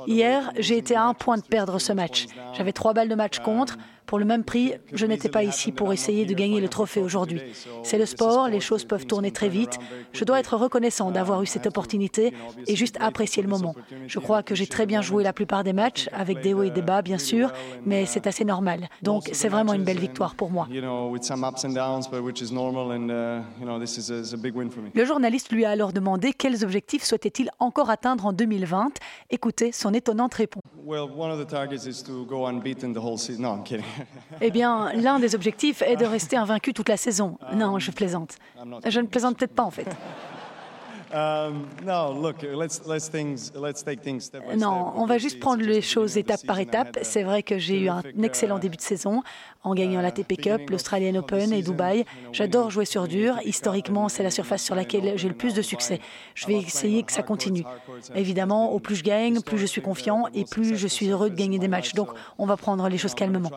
Hier, 0.06 0.52
j'ai 0.58 0.78
été 0.78 0.94
à 0.94 1.04
un 1.04 1.14
point 1.14 1.36
de 1.36 1.42
perdre 1.42 1.78
ce 1.78 1.92
match. 1.92 2.26
J'avais 2.54 2.72
trois 2.72 2.94
balles 2.94 3.08
de 3.08 3.14
match 3.14 3.38
contre. 3.40 3.76
Pour 4.10 4.18
le 4.18 4.24
même 4.24 4.42
prix, 4.42 4.72
je 4.92 5.06
n'étais 5.06 5.28
pas 5.28 5.44
ici 5.44 5.70
pour 5.70 5.92
essayer 5.92 6.26
de 6.26 6.34
gagner 6.34 6.60
le 6.60 6.68
trophée 6.68 7.00
aujourd'hui. 7.00 7.40
C'est 7.84 7.96
le 7.96 8.06
sport, 8.06 8.48
les 8.48 8.58
choses 8.58 8.84
peuvent 8.84 9.06
tourner 9.06 9.30
très 9.30 9.48
vite. 9.48 9.78
Je 10.12 10.24
dois 10.24 10.40
être 10.40 10.56
reconnaissant 10.56 11.12
d'avoir 11.12 11.44
eu 11.44 11.46
cette 11.46 11.68
opportunité 11.68 12.34
et 12.66 12.74
juste 12.74 12.96
apprécier 12.98 13.40
le 13.40 13.48
moment. 13.48 13.76
Je 14.08 14.18
crois 14.18 14.42
que 14.42 14.56
j'ai 14.56 14.66
très 14.66 14.84
bien 14.84 15.00
joué 15.00 15.22
la 15.22 15.32
plupart 15.32 15.62
des 15.62 15.72
matchs, 15.72 16.08
avec 16.12 16.40
des 16.40 16.54
hauts 16.54 16.64
et 16.64 16.70
des 16.70 16.82
bas 16.82 17.02
bien 17.02 17.18
sûr, 17.18 17.52
mais 17.86 18.04
c'est 18.04 18.26
assez 18.26 18.44
normal. 18.44 18.88
Donc 19.00 19.30
c'est 19.32 19.48
vraiment 19.48 19.74
une 19.74 19.84
belle 19.84 20.00
victoire 20.00 20.34
pour 20.34 20.50
moi. 20.50 20.66
Le 24.92 25.04
journaliste 25.04 25.52
lui 25.52 25.64
a 25.64 25.70
alors 25.70 25.92
demandé 25.92 26.32
quels 26.32 26.64
objectifs 26.64 27.04
souhaitait-il 27.04 27.48
encore 27.60 27.90
atteindre 27.90 28.26
en 28.26 28.32
2020. 28.32 28.88
Écoutez 29.30 29.70
son 29.70 29.94
étonnante 29.94 30.34
réponse. 30.34 30.64
Eh 34.40 34.50
bien, 34.50 34.92
l'un 34.94 35.18
des 35.18 35.34
objectifs 35.34 35.82
est 35.82 35.96
de 35.96 36.04
rester 36.04 36.36
invaincu 36.36 36.72
toute 36.72 36.88
la 36.88 36.96
saison. 36.96 37.38
Non, 37.54 37.78
je 37.78 37.90
plaisante. 37.90 38.36
Je 38.86 39.00
ne 39.00 39.06
plaisante 39.06 39.36
peut-être 39.36 39.54
pas 39.54 39.64
en 39.64 39.70
fait. 39.70 39.88
Non, 44.56 44.92
on 44.96 45.06
va 45.06 45.18
juste 45.18 45.40
prendre 45.40 45.62
les 45.62 45.82
choses 45.82 46.16
étape 46.16 46.46
par 46.46 46.58
étape. 46.60 46.98
C'est 47.02 47.22
vrai 47.22 47.42
que 47.42 47.58
j'ai 47.58 47.80
eu 47.80 47.88
un 47.88 48.02
excellent 48.22 48.58
début 48.58 48.76
de 48.76 48.82
saison 48.82 49.22
en 49.62 49.74
gagnant 49.74 50.00
l'ATP 50.00 50.40
Cup, 50.40 50.70
l'Australian 50.70 51.16
Open 51.16 51.52
et 51.52 51.62
Dubaï. 51.62 52.04
J'adore 52.32 52.70
jouer 52.70 52.84
sur 52.84 53.08
dur. 53.08 53.38
Historiquement, 53.44 54.08
c'est 54.08 54.22
la 54.22 54.30
surface 54.30 54.62
sur 54.62 54.74
laquelle 54.74 55.16
j'ai 55.16 55.28
le 55.28 55.34
plus 55.34 55.54
de 55.54 55.62
succès. 55.62 56.00
Je 56.34 56.46
vais 56.46 56.56
essayer 56.56 57.02
que 57.02 57.12
ça 57.12 57.22
continue. 57.22 57.64
Évidemment, 58.14 58.72
au 58.72 58.78
plus 58.78 58.96
je 58.96 59.04
gagne, 59.04 59.40
plus 59.40 59.58
je 59.58 59.66
suis 59.66 59.82
confiant 59.82 60.26
et 60.34 60.44
plus 60.44 60.76
je 60.76 60.86
suis 60.86 61.08
heureux 61.08 61.30
de 61.30 61.34
gagner 61.34 61.58
des 61.58 61.68
matchs. 61.68 61.94
Donc, 61.94 62.10
on 62.38 62.46
va 62.46 62.56
prendre 62.56 62.88
les 62.88 62.98
choses 62.98 63.14
calmement. 63.14 63.50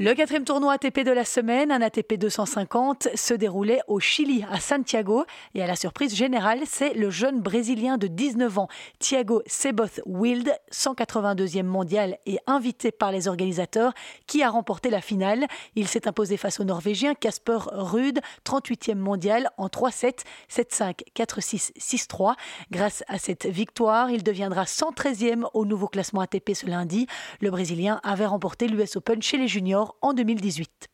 Le 0.00 0.14
quatrième 0.14 0.44
tournoi 0.44 0.74
ATP 0.74 1.00
de 1.00 1.10
la 1.10 1.24
semaine, 1.24 1.72
un 1.72 1.82
ATP 1.82 2.14
250, 2.14 3.08
se 3.16 3.34
déroulait 3.34 3.80
au 3.88 3.98
Chili, 3.98 4.44
à 4.48 4.60
Santiago. 4.60 5.24
Et 5.56 5.62
à 5.64 5.66
la 5.66 5.74
surprise 5.74 6.14
générale, 6.14 6.60
c'est 6.66 6.94
le 6.94 7.10
jeune 7.10 7.40
Brésilien 7.40 7.98
de 7.98 8.06
19 8.06 8.58
ans, 8.60 8.68
Thiago 9.00 9.42
Seboth 9.48 10.00
Wild, 10.06 10.54
182e 10.72 11.64
mondial 11.64 12.16
et 12.26 12.38
invité 12.46 12.92
par 12.92 13.10
les 13.10 13.26
organisateurs, 13.26 13.92
qui 14.28 14.44
a 14.44 14.50
remporté 14.50 14.88
la 14.88 15.00
finale. 15.00 15.48
Il 15.74 15.88
s'est 15.88 16.06
imposé 16.06 16.36
face 16.36 16.60
au 16.60 16.64
Norvégien 16.64 17.16
Casper 17.16 17.58
Ruud, 17.72 18.20
38e 18.44 18.94
mondial, 18.94 19.50
en 19.56 19.66
3-7, 19.66 20.20
7-5, 20.48 21.00
4-6, 21.16 21.72
6-3. 21.76 22.34
Grâce 22.70 23.02
à 23.08 23.18
cette 23.18 23.46
victoire, 23.46 24.12
il 24.12 24.22
deviendra 24.22 24.62
113e 24.62 25.48
au 25.54 25.66
nouveau 25.66 25.88
classement 25.88 26.20
ATP 26.20 26.54
ce 26.54 26.66
lundi. 26.66 27.08
Le 27.40 27.50
Brésilien 27.50 28.00
avait 28.04 28.26
remporté 28.26 28.68
l'US 28.68 28.94
Open 28.94 29.20
chez 29.20 29.38
les 29.38 29.48
juniors 29.48 29.87
en 30.02 30.12
2018. 30.12 30.88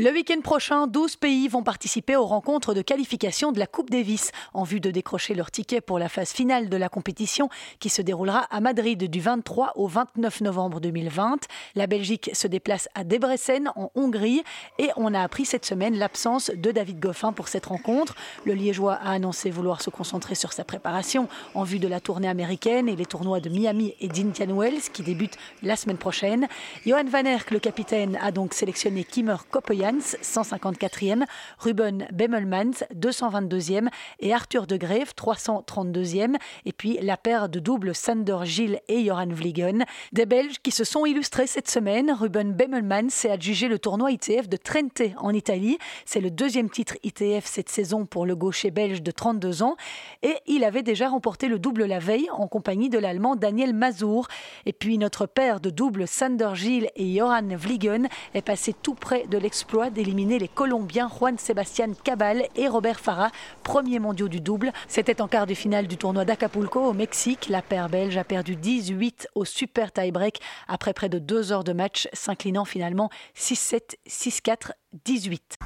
Le 0.00 0.12
week-end 0.12 0.40
prochain, 0.42 0.86
12 0.86 1.16
pays 1.16 1.48
vont 1.48 1.64
participer 1.64 2.14
aux 2.14 2.24
rencontres 2.24 2.72
de 2.72 2.82
qualification 2.82 3.50
de 3.50 3.58
la 3.58 3.66
Coupe 3.66 3.90
Davis 3.90 4.30
en 4.54 4.62
vue 4.62 4.78
de 4.78 4.92
décrocher 4.92 5.34
leur 5.34 5.50
ticket 5.50 5.80
pour 5.80 5.98
la 5.98 6.08
phase 6.08 6.30
finale 6.30 6.68
de 6.68 6.76
la 6.76 6.88
compétition 6.88 7.48
qui 7.80 7.88
se 7.88 8.00
déroulera 8.00 8.42
à 8.42 8.60
Madrid 8.60 9.10
du 9.10 9.20
23 9.20 9.72
au 9.74 9.88
29 9.88 10.42
novembre 10.42 10.78
2020. 10.78 11.48
La 11.74 11.88
Belgique 11.88 12.30
se 12.32 12.46
déplace 12.46 12.88
à 12.94 13.02
Debrecen 13.02 13.72
en 13.74 13.90
Hongrie 13.96 14.44
et 14.78 14.90
on 14.94 15.14
a 15.14 15.20
appris 15.20 15.44
cette 15.44 15.66
semaine 15.66 15.98
l'absence 15.98 16.52
de 16.54 16.70
David 16.70 17.00
Goffin 17.00 17.32
pour 17.32 17.48
cette 17.48 17.66
rencontre. 17.66 18.14
Le 18.44 18.54
Liégeois 18.54 18.94
a 18.94 19.10
annoncé 19.10 19.50
vouloir 19.50 19.82
se 19.82 19.90
concentrer 19.90 20.36
sur 20.36 20.52
sa 20.52 20.62
préparation 20.62 21.26
en 21.56 21.64
vue 21.64 21.80
de 21.80 21.88
la 21.88 21.98
tournée 21.98 22.28
américaine 22.28 22.88
et 22.88 22.94
les 22.94 23.06
tournois 23.06 23.40
de 23.40 23.48
Miami 23.48 23.96
et 23.98 24.06
d'Indian 24.06 24.56
Wells 24.56 24.92
qui 24.92 25.02
débutent 25.02 25.38
la 25.64 25.74
semaine 25.74 25.98
prochaine. 25.98 26.46
Johan 26.86 27.06
Van 27.06 27.24
Erck, 27.24 27.50
le 27.50 27.58
capitaine, 27.58 28.16
a 28.22 28.30
donc 28.30 28.54
sélectionné 28.54 29.02
Kimmer 29.02 29.38
Koppeja 29.50 29.87
154e, 29.96 31.24
Ruben 31.58 32.06
Bemmelmans, 32.12 32.84
222e, 32.94 33.88
et 34.20 34.34
Arthur 34.34 34.66
de 34.66 34.76
Greve, 34.76 35.12
332e, 35.16 36.36
et 36.64 36.72
puis 36.72 36.98
la 37.02 37.16
paire 37.16 37.48
de 37.48 37.58
double 37.58 37.94
Sander 37.94 38.38
Gilles 38.44 38.80
et 38.88 39.04
Joran 39.04 39.28
Vliegen. 39.28 39.84
Des 40.12 40.26
Belges 40.26 40.58
qui 40.62 40.70
se 40.70 40.84
sont 40.84 41.06
illustrés 41.06 41.46
cette 41.46 41.70
semaine. 41.70 42.12
Ruben 42.12 42.52
Bemmelmans 42.52 43.10
s'est 43.10 43.30
adjugé 43.30 43.68
le 43.68 43.78
tournoi 43.78 44.12
ITF 44.12 44.48
de 44.48 44.56
Trente 44.56 45.02
en 45.18 45.32
Italie. 45.32 45.78
C'est 46.04 46.20
le 46.20 46.30
deuxième 46.30 46.70
titre 46.70 46.96
ITF 47.02 47.46
cette 47.46 47.68
saison 47.68 48.06
pour 48.06 48.26
le 48.26 48.36
gaucher 48.36 48.70
belge 48.70 49.02
de 49.02 49.10
32 49.10 49.62
ans. 49.62 49.76
Et 50.22 50.34
il 50.46 50.64
avait 50.64 50.82
déjà 50.82 51.08
remporté 51.08 51.48
le 51.48 51.58
double 51.58 51.84
la 51.84 51.98
veille 51.98 52.28
en 52.30 52.48
compagnie 52.48 52.88
de 52.88 52.98
l'Allemand 52.98 53.36
Daniel 53.36 53.74
Mazur. 53.74 54.28
Et 54.66 54.72
puis 54.72 54.98
notre 54.98 55.26
paire 55.26 55.60
de 55.60 55.70
double 55.70 56.06
Sander 56.06 56.50
Gilles 56.54 56.90
et 56.96 57.16
Joran 57.16 57.48
Vliegen 57.56 58.08
est 58.34 58.42
passé 58.42 58.74
tout 58.74 58.94
près 58.94 59.26
de 59.26 59.38
l'exploit 59.38 59.77
d'éliminer 59.86 60.38
les 60.40 60.48
Colombiens 60.48 61.08
Juan 61.08 61.38
Sebastián 61.38 61.94
Cabal 62.02 62.48
et 62.56 62.66
Robert 62.66 62.98
Farah, 62.98 63.30
premiers 63.62 64.00
mondiaux 64.00 64.28
du 64.28 64.40
double. 64.40 64.72
C'était 64.88 65.22
en 65.22 65.28
quart 65.28 65.46
de 65.46 65.54
finale 65.54 65.86
du 65.86 65.96
tournoi 65.96 66.24
d'Acapulco 66.24 66.80
au 66.80 66.92
Mexique. 66.92 67.48
La 67.48 67.62
paire 67.62 67.88
belge 67.88 68.16
a 68.16 68.24
perdu 68.24 68.56
18 68.56 69.28
au 69.36 69.44
super 69.44 69.92
tie-break 69.92 70.40
après 70.66 70.92
près 70.92 71.08
de 71.08 71.18
deux 71.18 71.52
heures 71.52 71.64
de 71.64 71.72
match, 71.72 72.08
s'inclinant 72.12 72.64
finalement 72.64 73.08
6-7, 73.36 73.94
6-4, 74.08 74.72
18. 75.04 75.58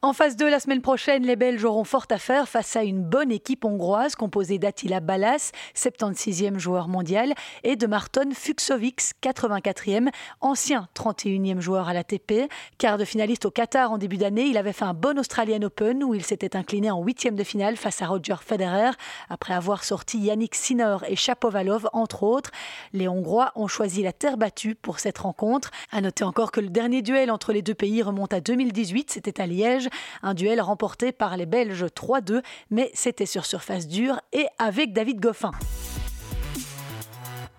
En 0.00 0.12
phase 0.12 0.36
2, 0.36 0.48
la 0.48 0.60
semaine 0.60 0.80
prochaine, 0.80 1.24
les 1.24 1.34
Belges 1.34 1.64
auront 1.64 1.82
fort 1.82 2.06
à 2.10 2.18
faire 2.18 2.48
face 2.48 2.76
à 2.76 2.84
une 2.84 3.02
bonne 3.02 3.32
équipe 3.32 3.64
hongroise 3.64 4.14
composée 4.14 4.60
d'Attila 4.60 5.00
Ballas, 5.00 5.50
76e 5.74 6.56
joueur 6.56 6.86
mondial, 6.86 7.34
et 7.64 7.74
de 7.74 7.84
Marton 7.88 8.30
Fuxovics, 8.32 9.14
84e, 9.20 10.10
ancien 10.40 10.86
31e 10.94 11.58
joueur 11.58 11.88
à 11.88 11.94
l'ATP. 11.94 12.48
Quart 12.78 12.96
de 12.96 13.04
finaliste 13.04 13.44
au 13.44 13.50
Qatar 13.50 13.90
en 13.90 13.98
début 13.98 14.18
d'année, 14.18 14.44
il 14.44 14.56
avait 14.56 14.72
fait 14.72 14.84
un 14.84 14.94
bon 14.94 15.18
Australian 15.18 15.62
Open 15.62 16.04
où 16.04 16.14
il 16.14 16.24
s'était 16.24 16.56
incliné 16.56 16.92
en 16.92 17.02
huitième 17.02 17.34
de 17.34 17.42
finale 17.42 17.76
face 17.76 18.00
à 18.00 18.06
Roger 18.06 18.36
Federer, 18.40 18.92
après 19.28 19.52
avoir 19.52 19.82
sorti 19.82 20.18
Yannick 20.18 20.54
Sinner 20.54 20.98
et 21.08 21.16
Chapovalov, 21.16 21.88
entre 21.92 22.22
autres. 22.22 22.52
Les 22.92 23.08
Hongrois 23.08 23.50
ont 23.56 23.66
choisi 23.66 24.04
la 24.04 24.12
terre 24.12 24.36
battue 24.36 24.76
pour 24.76 25.00
cette 25.00 25.18
rencontre. 25.18 25.72
À 25.90 26.00
noter 26.00 26.22
encore 26.22 26.52
que 26.52 26.60
le 26.60 26.68
dernier 26.68 27.02
duel 27.02 27.32
entre 27.32 27.52
les 27.52 27.62
deux 27.62 27.74
pays 27.74 28.00
remonte 28.00 28.32
à 28.32 28.40
2018, 28.40 29.10
c'était 29.10 29.40
à 29.40 29.46
Liège. 29.48 29.88
Un 30.22 30.34
duel 30.34 30.60
remporté 30.60 31.12
par 31.12 31.36
les 31.36 31.46
Belges 31.46 31.84
3-2, 31.84 32.42
mais 32.70 32.90
c'était 32.94 33.26
sur 33.26 33.46
surface 33.46 33.88
dure 33.88 34.20
et 34.32 34.46
avec 34.58 34.92
David 34.92 35.20
Goffin. 35.20 35.52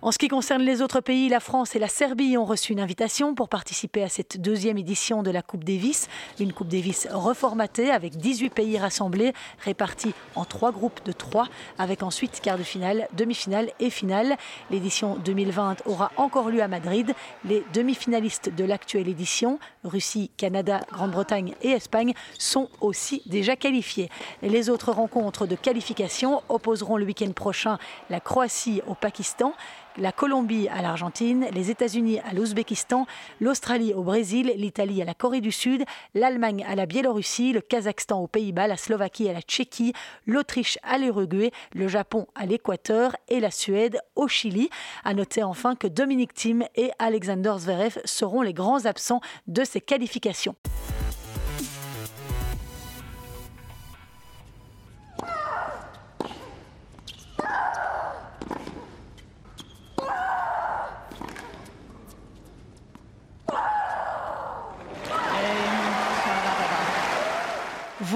En 0.01 0.13
ce 0.13 0.17
qui 0.17 0.29
concerne 0.29 0.61
les 0.61 0.81
autres 0.81 1.01
pays, 1.01 1.27
la 1.27 1.41
France 1.41 1.75
et 1.75 1.79
la 1.79 1.89
Serbie 1.89 2.37
ont 2.37 2.45
reçu 2.45 2.71
une 2.71 2.79
invitation 2.79 3.35
pour 3.35 3.49
participer 3.49 4.01
à 4.01 4.07
cette 4.07 4.39
deuxième 4.39 4.77
édition 4.77 5.23
de 5.23 5.29
la 5.29 5.41
Coupe 5.41 5.65
Davis, 5.65 6.07
une 6.39 6.53
Coupe 6.53 6.69
Davis 6.69 7.05
reformatée 7.11 7.91
avec 7.91 8.15
18 8.15 8.49
pays 8.49 8.77
rassemblés, 8.77 9.33
répartis 9.65 10.13
en 10.35 10.45
trois 10.45 10.71
groupes 10.71 11.01
de 11.03 11.11
trois, 11.11 11.49
avec 11.77 12.01
ensuite 12.01 12.39
quart 12.39 12.57
de 12.57 12.63
finale, 12.63 13.09
demi-finale 13.11 13.71
et 13.81 13.89
finale. 13.89 14.37
L'édition 14.71 15.17
2020 15.17 15.85
aura 15.85 16.13
encore 16.15 16.49
lieu 16.49 16.61
à 16.61 16.69
Madrid. 16.69 17.13
Les 17.43 17.65
demi-finalistes 17.73 18.55
de 18.55 18.63
l'actuelle 18.63 19.09
édition, 19.09 19.59
Russie, 19.83 20.31
Canada, 20.37 20.79
Grande-Bretagne 20.93 21.55
et 21.61 21.71
Espagne, 21.71 22.13
sont 22.37 22.69
aussi 22.79 23.21
déjà 23.25 23.57
qualifiés. 23.57 24.09
Les 24.43 24.69
autres 24.69 24.93
rencontres 24.93 25.45
de 25.45 25.55
qualification 25.55 26.41
opposeront 26.47 26.95
le 26.95 27.03
week-end 27.03 27.31
prochain 27.33 27.77
la 28.09 28.21
Croatie 28.21 28.81
au 28.87 28.95
Pakistan, 28.95 29.53
la 29.97 30.11
Colombie 30.11 30.67
à 30.69 30.81
l'Argentine, 30.81 31.45
les 31.53 31.71
États-Unis 31.71 32.19
à 32.19 32.33
l'Ouzbékistan, 32.33 33.05
l'Australie 33.39 33.93
au 33.93 34.03
Brésil, 34.03 34.53
l'Italie 34.55 35.01
à 35.01 35.05
la 35.05 35.13
Corée 35.13 35.41
du 35.41 35.51
Sud, 35.51 35.83
l'Allemagne 36.13 36.65
à 36.67 36.75
la 36.75 36.85
Biélorussie, 36.85 37.53
le 37.53 37.61
Kazakhstan 37.61 38.21
aux 38.21 38.27
Pays-Bas, 38.27 38.67
la 38.67 38.77
Slovaquie 38.77 39.29
à 39.29 39.33
la 39.33 39.41
Tchéquie, 39.41 39.93
l'Autriche 40.25 40.77
à 40.83 40.97
l'Uruguay, 40.97 41.51
le 41.73 41.87
Japon 41.87 42.27
à 42.35 42.45
l'Équateur 42.45 43.15
et 43.27 43.39
la 43.39 43.51
Suède 43.51 43.99
au 44.15 44.27
Chili. 44.27 44.69
À 45.03 45.13
noter 45.13 45.43
enfin 45.43 45.75
que 45.75 45.87
Dominique 45.87 46.33
Thiem 46.33 46.65
et 46.75 46.91
Alexander 46.99 47.53
Zverev 47.57 47.99
seront 48.05 48.41
les 48.41 48.53
grands 48.53 48.85
absents 48.85 49.21
de 49.47 49.63
ces 49.63 49.81
qualifications. 49.81 50.55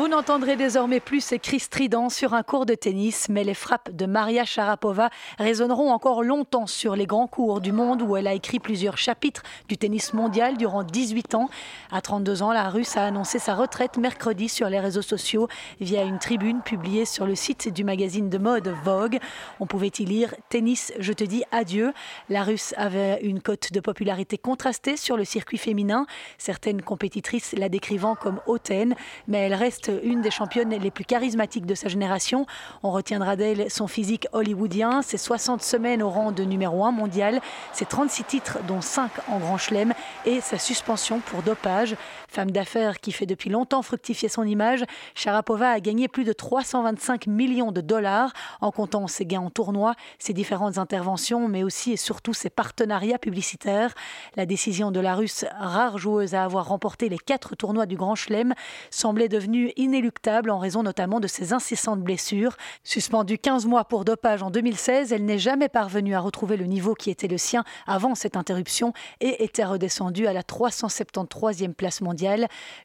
Vous 0.04 0.10
n'entendrez 0.10 0.58
désormais 0.58 1.00
plus 1.00 1.22
ces 1.22 1.40
cris 1.40 1.62
stridents 1.62 2.10
sur 2.10 2.34
un 2.34 2.44
cours 2.44 2.66
de 2.66 2.76
tennis, 2.76 3.30
mais 3.30 3.46
les 3.46 3.54
frappes 3.54 3.90
de 3.90 4.06
Maria 4.06 4.44
Sharapova 4.44 5.10
résonneront 5.38 5.92
encore 5.92 6.24
longtemps 6.24 6.68
sur 6.68 6.98
les 6.98 7.06
grands 7.06 7.28
cours 7.28 7.62
du 7.62 7.72
monde 7.72 8.02
où 8.02 8.18
elle 8.18 8.28
a 8.28 8.34
écrit 8.34 8.60
plusieurs 8.60 8.98
chapitres 8.98 9.44
du 9.70 9.78
tennis 9.78 10.14
mondial 10.14 10.58
durant 10.58 10.84
18 10.84 11.36
ans. 11.36 11.50
À 11.90 12.02
32 12.02 12.44
ans, 12.44 12.52
la 12.52 12.68
Russe 12.68 12.98
a 12.98 13.06
annoncé 13.06 13.40
sa 13.40 13.56
retraite 13.56 13.96
mercredi 13.96 14.50
sur 14.50 14.68
les 14.68 14.82
réseaux 14.82 15.02
sociaux 15.02 15.48
via 15.80 16.04
une 16.04 16.20
tribune 16.20 16.62
publiée 16.64 17.06
sur 17.06 17.26
le 17.26 17.36
site 17.36 17.72
du 17.72 17.86
magazine 17.86 18.30
de 18.30 18.38
mode 18.38 18.76
Vogue. 18.84 19.20
On 19.62 19.68
pouvait 19.68 19.92
y 20.00 20.04
lire 20.04 20.36
Tennis, 20.50 20.92
je 21.00 21.14
te 21.14 21.24
dis 21.24 21.46
adieu. 21.54 21.94
La 22.28 22.44
Russe 22.44 22.74
avait 22.76 23.22
une 23.22 23.42
cote 23.42 23.72
de 23.72 23.80
popularité 23.80 24.38
contrastée 24.38 24.98
sur 24.98 25.16
le 25.16 25.24
circuit 25.24 25.58
féminin, 25.58 26.08
certaines 26.38 26.82
compétitrices 26.82 27.56
la 27.58 27.70
décrivant 27.70 28.16
comme 28.16 28.42
hautaine, 28.48 28.96
mais 29.30 29.38
elle 29.38 29.54
reste 29.54 29.93
une 30.04 30.22
des 30.22 30.32
championnes 30.32 30.70
les 30.70 30.92
plus 30.92 31.06
charismatiques 31.06 31.66
de 31.66 31.76
sa 31.76 31.90
génération. 31.90 32.46
On 32.82 32.92
retiendra 32.92 33.36
d'elle 33.36 33.70
son 33.70 33.88
physique 33.88 34.28
hollywoodien, 34.32 35.02
ses 35.02 35.18
60 35.18 35.62
semaines 35.62 36.02
au 36.02 36.10
rang 36.10 36.32
de 36.32 36.44
numéro 36.44 36.84
1 36.86 36.92
mondial, 36.92 37.42
ses 37.72 37.86
36 37.86 38.24
titres 38.24 38.58
dont 38.68 38.82
5 38.82 39.12
en 39.30 39.40
Grand 39.40 39.58
Chelem 39.58 39.94
et 40.26 40.42
sa 40.42 40.58
suspension 40.58 41.20
pour 41.20 41.42
dopage. 41.44 41.96
Femme 42.34 42.50
d'affaires 42.50 43.00
qui 43.00 43.12
fait 43.12 43.28
depuis 43.28 43.52
longtemps 43.52 43.84
fructifier 43.84 44.28
son 44.28 44.42
image, 44.42 44.84
Sharapova 45.14 45.70
a 45.70 45.80
gagné 45.80 46.08
plus 46.08 46.24
de 46.24 46.34
325 46.34 47.28
millions 47.28 47.72
de 47.72 47.80
dollars 47.80 48.34
en 48.60 48.72
comptant 48.72 49.06
ses 49.06 49.28
gains 49.28 49.42
en 49.42 49.52
tournoi, 49.52 49.94
ses 50.18 50.34
différentes 50.34 50.80
interventions, 50.80 51.48
mais 51.48 51.62
aussi 51.62 51.92
et 51.92 51.96
surtout 51.96 52.34
ses 52.34 52.50
partenariats 52.50 53.20
publicitaires. 53.20 53.94
La 54.36 54.48
décision 54.48 54.90
de 54.90 55.00
la 55.00 55.14
Russe, 55.14 55.46
rare 55.60 56.00
joueuse 56.00 56.34
à 56.34 56.44
avoir 56.44 56.70
remporté 56.70 57.08
les 57.08 57.20
quatre 57.20 57.56
tournois 57.56 57.86
du 57.86 57.98
Grand 57.98 58.16
Chelem, 58.16 58.56
semblait 58.90 59.30
devenue 59.30 59.72
inéluctable 59.76 60.50
en 60.50 60.58
raison 60.58 60.82
notamment 60.82 61.20
de 61.20 61.28
ses 61.28 61.54
incessantes 61.54 62.02
blessures. 62.02 62.58
Suspendue 62.84 63.38
15 63.38 63.68
mois 63.68 63.86
pour 63.86 64.06
dopage 64.06 64.42
en 64.42 64.50
2016, 64.50 65.14
elle 65.14 65.26
n'est 65.26 65.38
jamais 65.38 65.70
parvenue 65.70 66.16
à 66.16 66.20
retrouver 66.20 66.58
le 66.58 66.66
niveau 66.66 66.96
qui 66.96 67.12
était 67.12 67.28
le 67.28 67.38
sien 67.38 67.64
avant 67.86 68.16
cette 68.16 68.38
interruption 68.38 68.92
et 69.22 69.44
était 69.44 69.66
redescendue 69.66 70.26
à 70.26 70.34
la 70.34 70.42
373e 70.42 71.74
place 71.76 72.02
mondiale. 72.02 72.23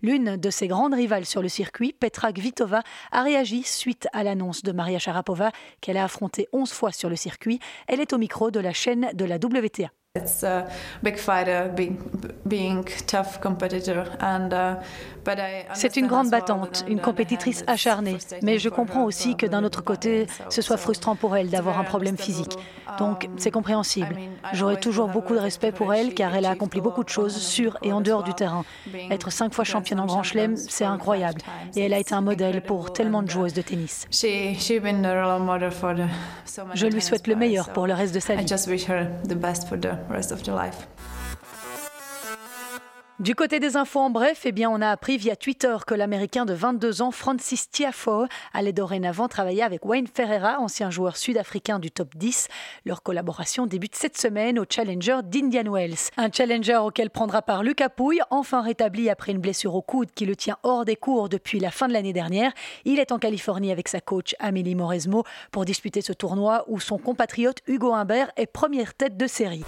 L'une 0.02 0.37
de 0.37 0.50
ses 0.50 0.68
grandes 0.68 0.95
rivales 0.95 1.26
sur 1.26 1.42
le 1.42 1.49
circuit, 1.49 1.92
Petra 1.92 2.33
Kvitova, 2.33 2.83
a 3.12 3.23
réagi 3.23 3.62
suite 3.62 4.09
à 4.12 4.23
l'annonce 4.23 4.62
de 4.62 4.73
Maria 4.73 4.99
Sharapova 4.99 5.50
qu'elle 5.80 5.97
a 5.97 6.04
affrontée 6.04 6.49
11 6.52 6.71
fois 6.73 6.92
sur 6.92 7.09
le 7.09 7.16
circuit. 7.16 7.61
Elle 7.87 8.00
est 8.00 8.12
au 8.12 8.18
micro 8.18 8.50
de 8.50 8.61
la 8.61 8.73
chaîne 8.73 9.11
de 9.14 9.25
la 9.25 9.37
WTA. 9.37 9.90
C'est 15.75 15.96
une 15.96 16.06
grande 16.06 16.30
battante, 16.30 16.84
une 16.88 17.00
compétitrice 17.00 17.64
acharnée, 17.66 18.18
mais 18.42 18.58
je 18.58 18.68
comprends 18.68 19.04
aussi 19.04 19.37
que 19.37 19.46
d'un 19.46 19.64
autre 19.64 19.82
côté, 19.82 20.26
ce 20.48 20.62
soit 20.62 20.76
frustrant 20.76 21.16
pour 21.16 21.37
elle 21.37 21.50
d'avoir 21.50 21.78
un 21.78 21.84
problème 21.84 22.16
physique. 22.16 22.56
Donc 22.98 23.25
um, 23.25 23.30
c'est 23.37 23.50
compréhensible. 23.50 24.16
J'aurai 24.54 24.80
toujours 24.80 25.08
beaucoup 25.08 25.34
de 25.34 25.38
respect 25.38 25.72
pour 25.72 25.92
elle 25.92 26.14
car 26.14 26.34
elle 26.34 26.46
a 26.46 26.50
accompli 26.50 26.80
beaucoup 26.80 27.04
de 27.04 27.08
choses 27.08 27.37
sur 27.37 27.76
et 27.82 27.92
en 27.92 28.00
dehors 28.00 28.22
du 28.22 28.32
terrain. 28.34 28.64
Être 29.10 29.30
cinq 29.30 29.52
fois 29.52 29.64
championne 29.64 30.00
en 30.00 30.06
Grand 30.06 30.22
Chelem, 30.22 30.56
c'est 30.56 30.84
incroyable. 30.84 31.40
Et 31.76 31.82
elle 31.82 31.92
a 31.92 31.98
été 31.98 32.14
un 32.14 32.22
modèle 32.22 32.62
pour 32.62 32.92
tellement 32.92 33.22
de 33.22 33.28
joueuses 33.30 33.52
de 33.52 33.62
tennis. 33.62 34.06
Je 36.75 36.87
lui 36.87 37.02
souhaite 37.02 37.26
le 37.26 37.37
meilleur 37.37 37.70
pour 37.72 37.87
le 37.87 37.92
reste 37.92 38.14
de 38.14 38.20
sa 38.20 38.34
vie. 38.37 38.46
rest 40.08 40.32
of 40.32 40.42
their 40.44 40.54
life. 40.54 40.86
Du 43.20 43.34
côté 43.34 43.58
des 43.58 43.76
infos 43.76 43.98
en 43.98 44.10
bref, 44.10 44.42
eh 44.44 44.52
bien, 44.52 44.70
on 44.70 44.80
a 44.80 44.90
appris 44.90 45.16
via 45.16 45.34
Twitter 45.34 45.76
que 45.84 45.94
l'Américain 45.94 46.44
de 46.44 46.54
22 46.54 47.02
ans, 47.02 47.10
Francis 47.10 47.68
Tiafoe, 47.68 48.28
allait 48.54 48.72
dorénavant 48.72 49.26
travailler 49.26 49.64
avec 49.64 49.84
Wayne 49.84 50.06
Ferreira, 50.06 50.60
ancien 50.60 50.88
joueur 50.88 51.16
sud-africain 51.16 51.80
du 51.80 51.90
top 51.90 52.14
10. 52.14 52.46
Leur 52.84 53.02
collaboration 53.02 53.66
débute 53.66 53.96
cette 53.96 54.16
semaine 54.16 54.60
au 54.60 54.64
Challenger 54.70 55.18
d'Indian 55.25 55.64
Wells. 55.64 56.12
Un 56.16 56.31
challenger 56.31 56.76
auquel 56.76 57.11
prendra 57.11 57.42
part 57.42 57.64
Lucas 57.64 57.88
Pouille, 57.88 58.20
enfin 58.31 58.62
rétabli 58.62 59.11
après 59.11 59.33
une 59.33 59.40
blessure 59.40 59.74
au 59.74 59.83
coude 59.83 60.12
qui 60.14 60.24
le 60.24 60.37
tient 60.37 60.59
hors 60.62 60.85
des 60.85 60.94
cours 60.94 61.28
depuis 61.28 61.59
la 61.59 61.72
fin 61.72 61.88
de 61.88 61.94
l'année 61.94 62.12
dernière. 62.12 62.52
Il 62.85 63.00
est 63.00 63.11
en 63.11 63.18
Californie 63.18 63.72
avec 63.72 63.88
sa 63.88 64.00
coach 64.00 64.37
Amélie 64.38 64.76
Mauresmo 64.76 65.24
pour 65.50 65.64
disputer 65.64 66.02
ce 66.02 66.12
tournoi 66.12 66.64
où 66.68 66.78
son 66.78 66.98
compatriote 66.98 67.59
Hugo 67.66 67.92
Humbert 67.94 68.31
est 68.37 68.46
première 68.46 68.94
tête 68.94 69.16
de 69.16 69.26
série. 69.26 69.64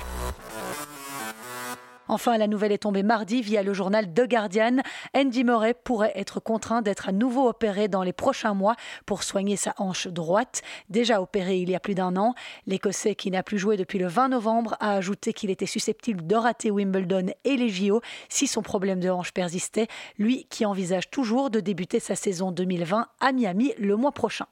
Enfin, 2.10 2.38
la 2.38 2.48
nouvelle 2.48 2.72
est 2.72 2.78
tombée 2.78 3.04
mardi 3.04 3.40
via 3.40 3.62
le 3.62 3.72
journal 3.72 4.12
The 4.12 4.28
Guardian. 4.28 4.78
Andy 5.16 5.44
Murray 5.44 5.74
pourrait 5.74 6.10
être 6.16 6.40
contraint 6.40 6.82
d'être 6.82 7.08
à 7.08 7.12
nouveau 7.12 7.48
opéré 7.48 7.86
dans 7.86 8.02
les 8.02 8.12
prochains 8.12 8.52
mois 8.52 8.74
pour 9.06 9.22
soigner 9.22 9.54
sa 9.54 9.74
hanche 9.78 10.08
droite. 10.08 10.62
Déjà 10.88 11.22
opéré 11.22 11.58
il 11.58 11.70
y 11.70 11.76
a 11.76 11.78
plus 11.78 11.94
d'un 11.94 12.16
an, 12.16 12.34
l'Écossais 12.66 13.14
qui 13.14 13.30
n'a 13.30 13.44
plus 13.44 13.60
joué 13.60 13.76
depuis 13.76 14.00
le 14.00 14.08
20 14.08 14.30
novembre 14.30 14.76
a 14.80 14.94
ajouté 14.94 15.32
qu'il 15.32 15.50
était 15.50 15.66
susceptible 15.66 16.26
de 16.26 16.34
rater 16.34 16.72
Wimbledon 16.72 17.26
et 17.44 17.56
les 17.56 17.68
JO 17.68 18.00
si 18.28 18.48
son 18.48 18.62
problème 18.62 18.98
de 18.98 19.08
hanche 19.08 19.30
persistait, 19.30 19.86
lui 20.18 20.48
qui 20.50 20.66
envisage 20.66 21.10
toujours 21.10 21.48
de 21.48 21.60
débuter 21.60 22.00
sa 22.00 22.16
saison 22.16 22.50
2020 22.50 23.06
à 23.20 23.30
Miami 23.32 23.72
le 23.78 23.94
mois 23.94 24.10
prochain. 24.10 24.46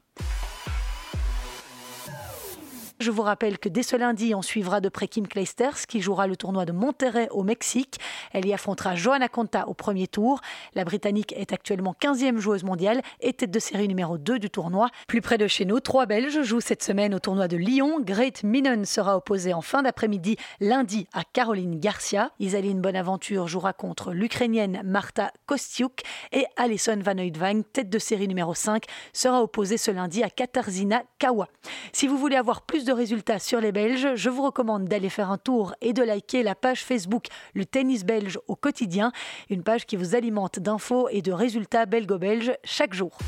Je 3.00 3.12
vous 3.12 3.22
rappelle 3.22 3.58
que 3.58 3.68
dès 3.68 3.84
ce 3.84 3.94
lundi, 3.94 4.34
on 4.34 4.42
suivra 4.42 4.80
de 4.80 4.88
près 4.88 5.06
Kim 5.06 5.28
Clijsters 5.28 5.86
qui 5.86 6.00
jouera 6.00 6.26
le 6.26 6.36
tournoi 6.36 6.64
de 6.64 6.72
Monterrey 6.72 7.28
au 7.30 7.44
Mexique. 7.44 8.00
Elle 8.32 8.44
y 8.44 8.52
affrontera 8.52 8.96
Johanna 8.96 9.28
Conta 9.28 9.68
au 9.68 9.74
premier 9.74 10.08
tour. 10.08 10.40
La 10.74 10.84
Britannique 10.84 11.32
est 11.36 11.52
actuellement 11.52 11.94
15e 12.02 12.38
joueuse 12.38 12.64
mondiale 12.64 13.02
et 13.20 13.32
tête 13.32 13.52
de 13.52 13.58
série 13.60 13.86
numéro 13.86 14.18
2 14.18 14.40
du 14.40 14.50
tournoi. 14.50 14.88
Plus 15.06 15.20
près 15.20 15.38
de 15.38 15.46
chez 15.46 15.64
nous, 15.64 15.78
trois 15.78 16.06
Belges 16.06 16.42
jouent 16.42 16.60
cette 16.60 16.82
semaine 16.82 17.14
au 17.14 17.20
tournoi 17.20 17.46
de 17.46 17.56
Lyon. 17.56 18.00
Great 18.00 18.42
Minen 18.42 18.84
sera 18.84 19.16
opposée 19.16 19.54
en 19.54 19.62
fin 19.62 19.84
d'après-midi 19.84 20.36
lundi 20.58 21.06
à 21.12 21.22
Caroline 21.22 21.78
Garcia. 21.78 22.32
Isaline 22.40 22.80
Bonaventure 22.80 23.46
jouera 23.46 23.74
contre 23.74 24.12
l'Ukrainienne 24.12 24.82
Marta 24.84 25.30
Kostiuk 25.46 26.02
et 26.32 26.46
Alison 26.56 26.98
Van 27.00 27.16
Oudvang, 27.16 27.62
tête 27.72 27.90
de 27.90 27.98
série 28.00 28.26
numéro 28.26 28.54
5, 28.54 28.82
sera 29.12 29.40
opposée 29.40 29.76
ce 29.76 29.92
lundi 29.92 30.24
à 30.24 30.30
Katarzyna 30.30 31.04
Kawa. 31.20 31.46
Si 31.92 32.08
vous 32.08 32.18
voulez 32.18 32.34
avoir 32.34 32.62
plus 32.62 32.87
de 32.87 32.87
résultats 32.92 33.38
sur 33.38 33.60
les 33.60 33.72
Belges, 33.72 34.14
je 34.14 34.30
vous 34.30 34.42
recommande 34.42 34.86
d'aller 34.86 35.08
faire 35.08 35.30
un 35.30 35.38
tour 35.38 35.74
et 35.80 35.92
de 35.92 36.02
liker 36.02 36.42
la 36.42 36.54
page 36.54 36.84
Facebook 36.84 37.26
Le 37.54 37.64
Tennis 37.64 38.04
Belge 38.04 38.38
au 38.48 38.56
quotidien, 38.56 39.12
une 39.50 39.62
page 39.62 39.86
qui 39.86 39.96
vous 39.96 40.14
alimente 40.14 40.58
d'infos 40.58 41.08
et 41.10 41.22
de 41.22 41.32
résultats 41.32 41.86
belgo-belges 41.86 42.52
chaque 42.64 42.94
jour. 42.94 43.18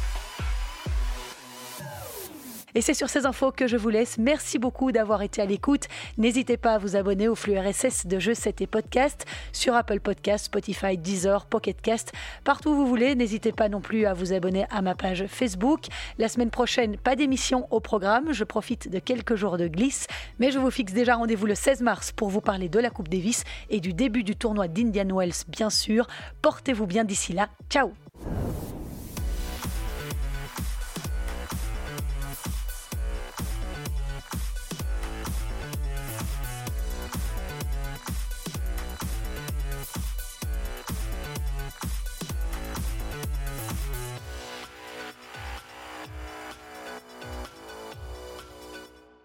Et 2.74 2.80
c'est 2.80 2.94
sur 2.94 3.08
ces 3.08 3.26
infos 3.26 3.52
que 3.52 3.66
je 3.66 3.76
vous 3.76 3.88
laisse. 3.88 4.18
Merci 4.18 4.58
beaucoup 4.58 4.92
d'avoir 4.92 5.22
été 5.22 5.42
à 5.42 5.46
l'écoute. 5.46 5.86
N'hésitez 6.18 6.56
pas 6.56 6.74
à 6.74 6.78
vous 6.78 6.96
abonner 6.96 7.28
au 7.28 7.34
flux 7.34 7.58
RSS 7.58 8.06
de 8.06 8.18
Jeux 8.18 8.34
7 8.34 8.60
et 8.60 8.66
Podcast 8.66 9.26
sur 9.52 9.74
Apple 9.74 10.00
Podcast, 10.00 10.46
Spotify, 10.46 10.96
Deezer, 10.96 11.46
Pocketcast, 11.46 12.12
partout 12.44 12.70
où 12.70 12.74
vous 12.74 12.86
voulez. 12.86 13.14
N'hésitez 13.14 13.52
pas 13.52 13.68
non 13.68 13.80
plus 13.80 14.06
à 14.06 14.14
vous 14.14 14.32
abonner 14.32 14.66
à 14.70 14.82
ma 14.82 14.94
page 14.94 15.26
Facebook. 15.26 15.86
La 16.18 16.28
semaine 16.28 16.50
prochaine, 16.50 16.96
pas 16.96 17.16
d'émission 17.16 17.66
au 17.70 17.80
programme. 17.80 18.32
Je 18.32 18.44
profite 18.44 18.88
de 18.90 18.98
quelques 18.98 19.34
jours 19.34 19.56
de 19.56 19.68
glisse, 19.68 20.06
mais 20.38 20.50
je 20.50 20.58
vous 20.58 20.70
fixe 20.70 20.92
déjà 20.92 21.16
rendez-vous 21.16 21.46
le 21.46 21.54
16 21.54 21.82
mars 21.82 22.12
pour 22.12 22.28
vous 22.28 22.40
parler 22.40 22.68
de 22.68 22.78
la 22.78 22.90
Coupe 22.90 23.08
Davis 23.08 23.44
et 23.68 23.80
du 23.80 23.92
début 23.92 24.24
du 24.24 24.36
tournoi 24.36 24.68
d'Indian 24.68 25.16
Wells, 25.16 25.44
bien 25.48 25.70
sûr. 25.70 26.06
Portez-vous 26.42 26.86
bien 26.86 27.04
d'ici 27.04 27.32
là. 27.32 27.48
Ciao 27.68 27.92